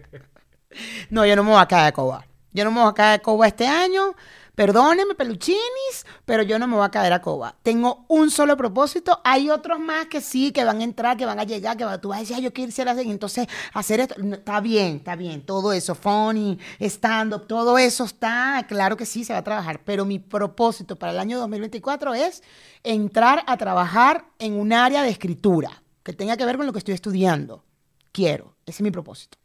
[1.10, 2.26] No, yo no me voy a caer de coba.
[2.52, 4.16] Yo no me voy a caer de coba este año.
[4.60, 7.56] Perdónenme, peluchinis, pero yo no me voy a caer a coba.
[7.64, 9.22] Tengo un solo propósito.
[9.24, 11.98] Hay otros más que sí, que van a entrar, que van a llegar, que va-
[12.02, 14.16] tú vas a decir, "Ay, yo quiero ir a hacer, entonces hacer esto.
[14.22, 15.44] Está bien, está bien.
[15.46, 19.80] Todo eso, funny, stand-up, todo eso está, claro que sí, se va a trabajar.
[19.86, 22.44] Pero mi propósito para el año 2024 es
[22.84, 26.80] entrar a trabajar en un área de escritura que tenga que ver con lo que
[26.80, 27.64] estoy estudiando.
[28.12, 29.38] Quiero, ese es mi propósito.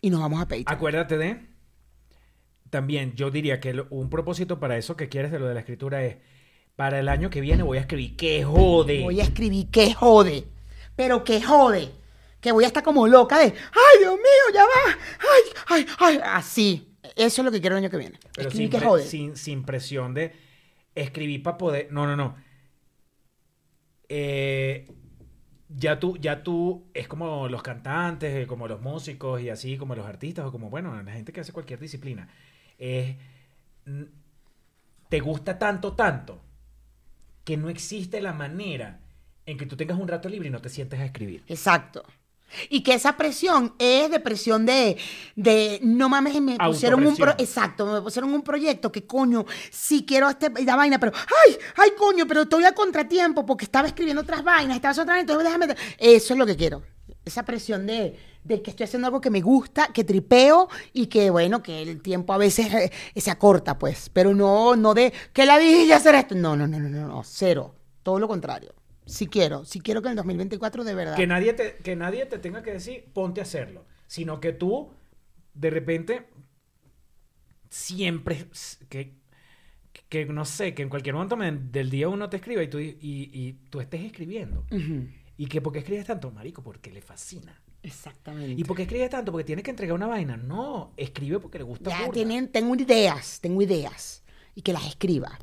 [0.00, 0.64] Y nos vamos a Patreon.
[0.66, 1.53] Acuérdate de.
[2.74, 5.60] También yo diría que lo- un propósito para eso que quieres de lo de la
[5.60, 6.16] escritura es.
[6.74, 9.00] Para el año que viene voy a escribir que jode.
[9.00, 10.48] Voy a escribir que jode,
[10.96, 11.92] pero que jode,
[12.40, 16.20] que voy a estar como loca de, ay, Dios mío, ya va, ay, ay, ay,
[16.24, 16.96] así.
[17.14, 18.18] Eso es lo que quiero el año que viene.
[18.34, 19.04] Pero Escribir sin, que jode.
[19.04, 20.32] sin, sin presión de
[20.96, 21.92] escribir para poder.
[21.92, 22.34] No, no, no.
[24.08, 24.86] Eh,
[25.68, 29.94] ya tú, ya tú, es como los cantantes, eh, como los músicos y así, como
[29.94, 32.28] los artistas, o como, bueno, la gente que hace cualquier disciplina.
[32.78, 33.16] Es,
[35.08, 36.40] te gusta tanto, tanto,
[37.44, 39.00] que no existe la manera
[39.46, 41.42] en que tú tengas un rato libre y no te sientes a escribir.
[41.48, 42.02] Exacto.
[42.70, 44.96] Y que esa presión es de presión de,
[45.34, 50.04] de no mames, me pusieron un pro- exacto, me pusieron un proyecto que coño, sí
[50.06, 54.22] quiero este, la vaina, pero ay, ay coño, pero estoy a contratiempo porque estaba escribiendo
[54.22, 56.82] otras vainas, estaba haciendo otras vainas, entonces déjame, eso es lo que quiero.
[57.24, 61.30] Esa presión de, de que estoy haciendo algo que me gusta, que tripeo y que
[61.30, 65.46] bueno, que el tiempo a veces eh, se acorta, pues, pero no, no de que
[65.46, 66.34] la dije hacer esto.
[66.34, 67.74] No, no, no, no, no, no, cero.
[68.02, 68.74] Todo lo contrario.
[69.06, 71.16] Si quiero, si quiero que en el 2024 de verdad.
[71.16, 73.84] Que nadie, te, que nadie te tenga que decir, ponte a hacerlo.
[74.06, 74.90] Sino que tú,
[75.54, 76.26] de repente,
[77.70, 78.46] siempre,
[78.88, 79.14] que,
[80.08, 82.78] que no sé, que en cualquier momento me- del día uno te escriba y tú,
[82.78, 84.64] y, y tú estés escribiendo.
[85.36, 86.30] ¿Y que por qué escribes tanto?
[86.30, 87.60] Marico, porque le fascina.
[87.82, 88.60] Exactamente.
[88.60, 89.32] ¿Y por qué escribe tanto?
[89.32, 90.36] Porque tiene que entregar una vaina.
[90.36, 94.22] No, escribe porque le gusta ya tienen, tengo ideas, tengo ideas.
[94.54, 95.38] Y que las escriba.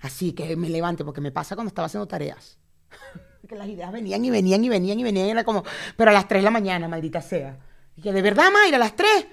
[0.00, 2.58] Así que me levante, porque me pasa cuando estaba haciendo tareas.
[3.48, 5.26] que las ideas venían y venían y venían y venían.
[5.26, 5.64] Y era como,
[5.96, 7.58] pero a las 3 de la mañana, maldita sea.
[7.96, 9.26] Y que de verdad, Mayra, a las 3.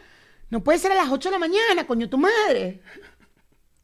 [0.50, 2.82] No puede ser a las 8 de la mañana, coño, tu madre.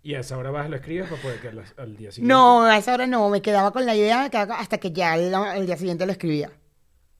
[0.05, 2.33] Y a esa hora vas, lo escribes para poder que al, día siguiente.
[2.33, 5.65] No, a esa hora no, me quedaba con la idea hasta que ya el, el
[5.65, 6.51] día siguiente lo escribía.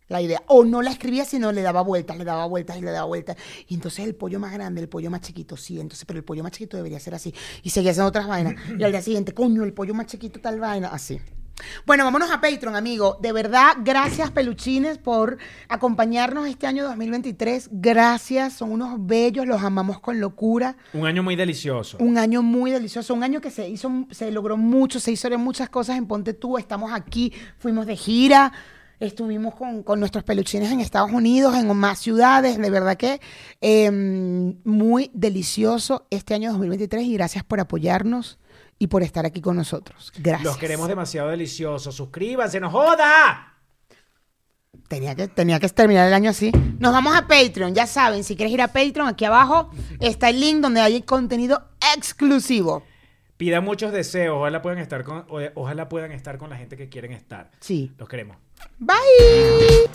[0.10, 0.44] La idea.
[0.48, 3.38] O no la escribía, sino le daba vueltas, le daba vueltas y le daba vueltas.
[3.70, 5.80] Y entonces el pollo más grande, el pollo más chiquito, sí.
[5.80, 7.34] Entonces, pero el pollo más chiquito debería ser así.
[7.64, 8.56] Y seguía haciendo otras vainas.
[8.78, 10.90] Y al día siguiente, coño, el pollo más chiquito, tal vaina.
[10.90, 11.22] Así.
[11.86, 13.18] Bueno, vámonos a Patreon, amigo.
[13.22, 15.38] De verdad, gracias, peluchines, por
[15.70, 17.70] acompañarnos este año 2023.
[17.72, 20.76] Gracias, son unos bellos, los amamos con locura.
[20.94, 21.98] Un año muy delicioso.
[22.00, 25.70] Un año muy delicioso, un año que se hizo, se logró mucho, se hicieron muchas
[25.70, 28.52] cosas en Ponte Tú, estamos aquí, fuimos de gira,
[29.00, 33.20] estuvimos con, con nuestros peluchines en Estados Unidos, en más ciudades, de verdad que
[33.62, 38.40] eh, muy delicioso este año 2023 y gracias por apoyarnos
[38.84, 40.12] y por estar aquí con nosotros.
[40.18, 40.44] Gracias.
[40.44, 41.96] Los queremos demasiado deliciosos.
[41.96, 43.54] Suscríbanse, no joda.
[44.90, 46.52] Tenía que, tenía que terminar el año así.
[46.80, 49.70] Nos vamos a Patreon, ya saben, si quieres ir a Patreon, aquí abajo
[50.02, 51.64] está el link donde hay contenido
[51.96, 52.84] exclusivo.
[53.38, 54.36] Pida muchos deseos.
[54.38, 55.26] Ojalá puedan estar con,
[55.56, 57.52] ojalá puedan estar con la gente que quieren estar.
[57.62, 57.94] Sí.
[57.98, 58.36] Los queremos.
[58.80, 59.94] Bye.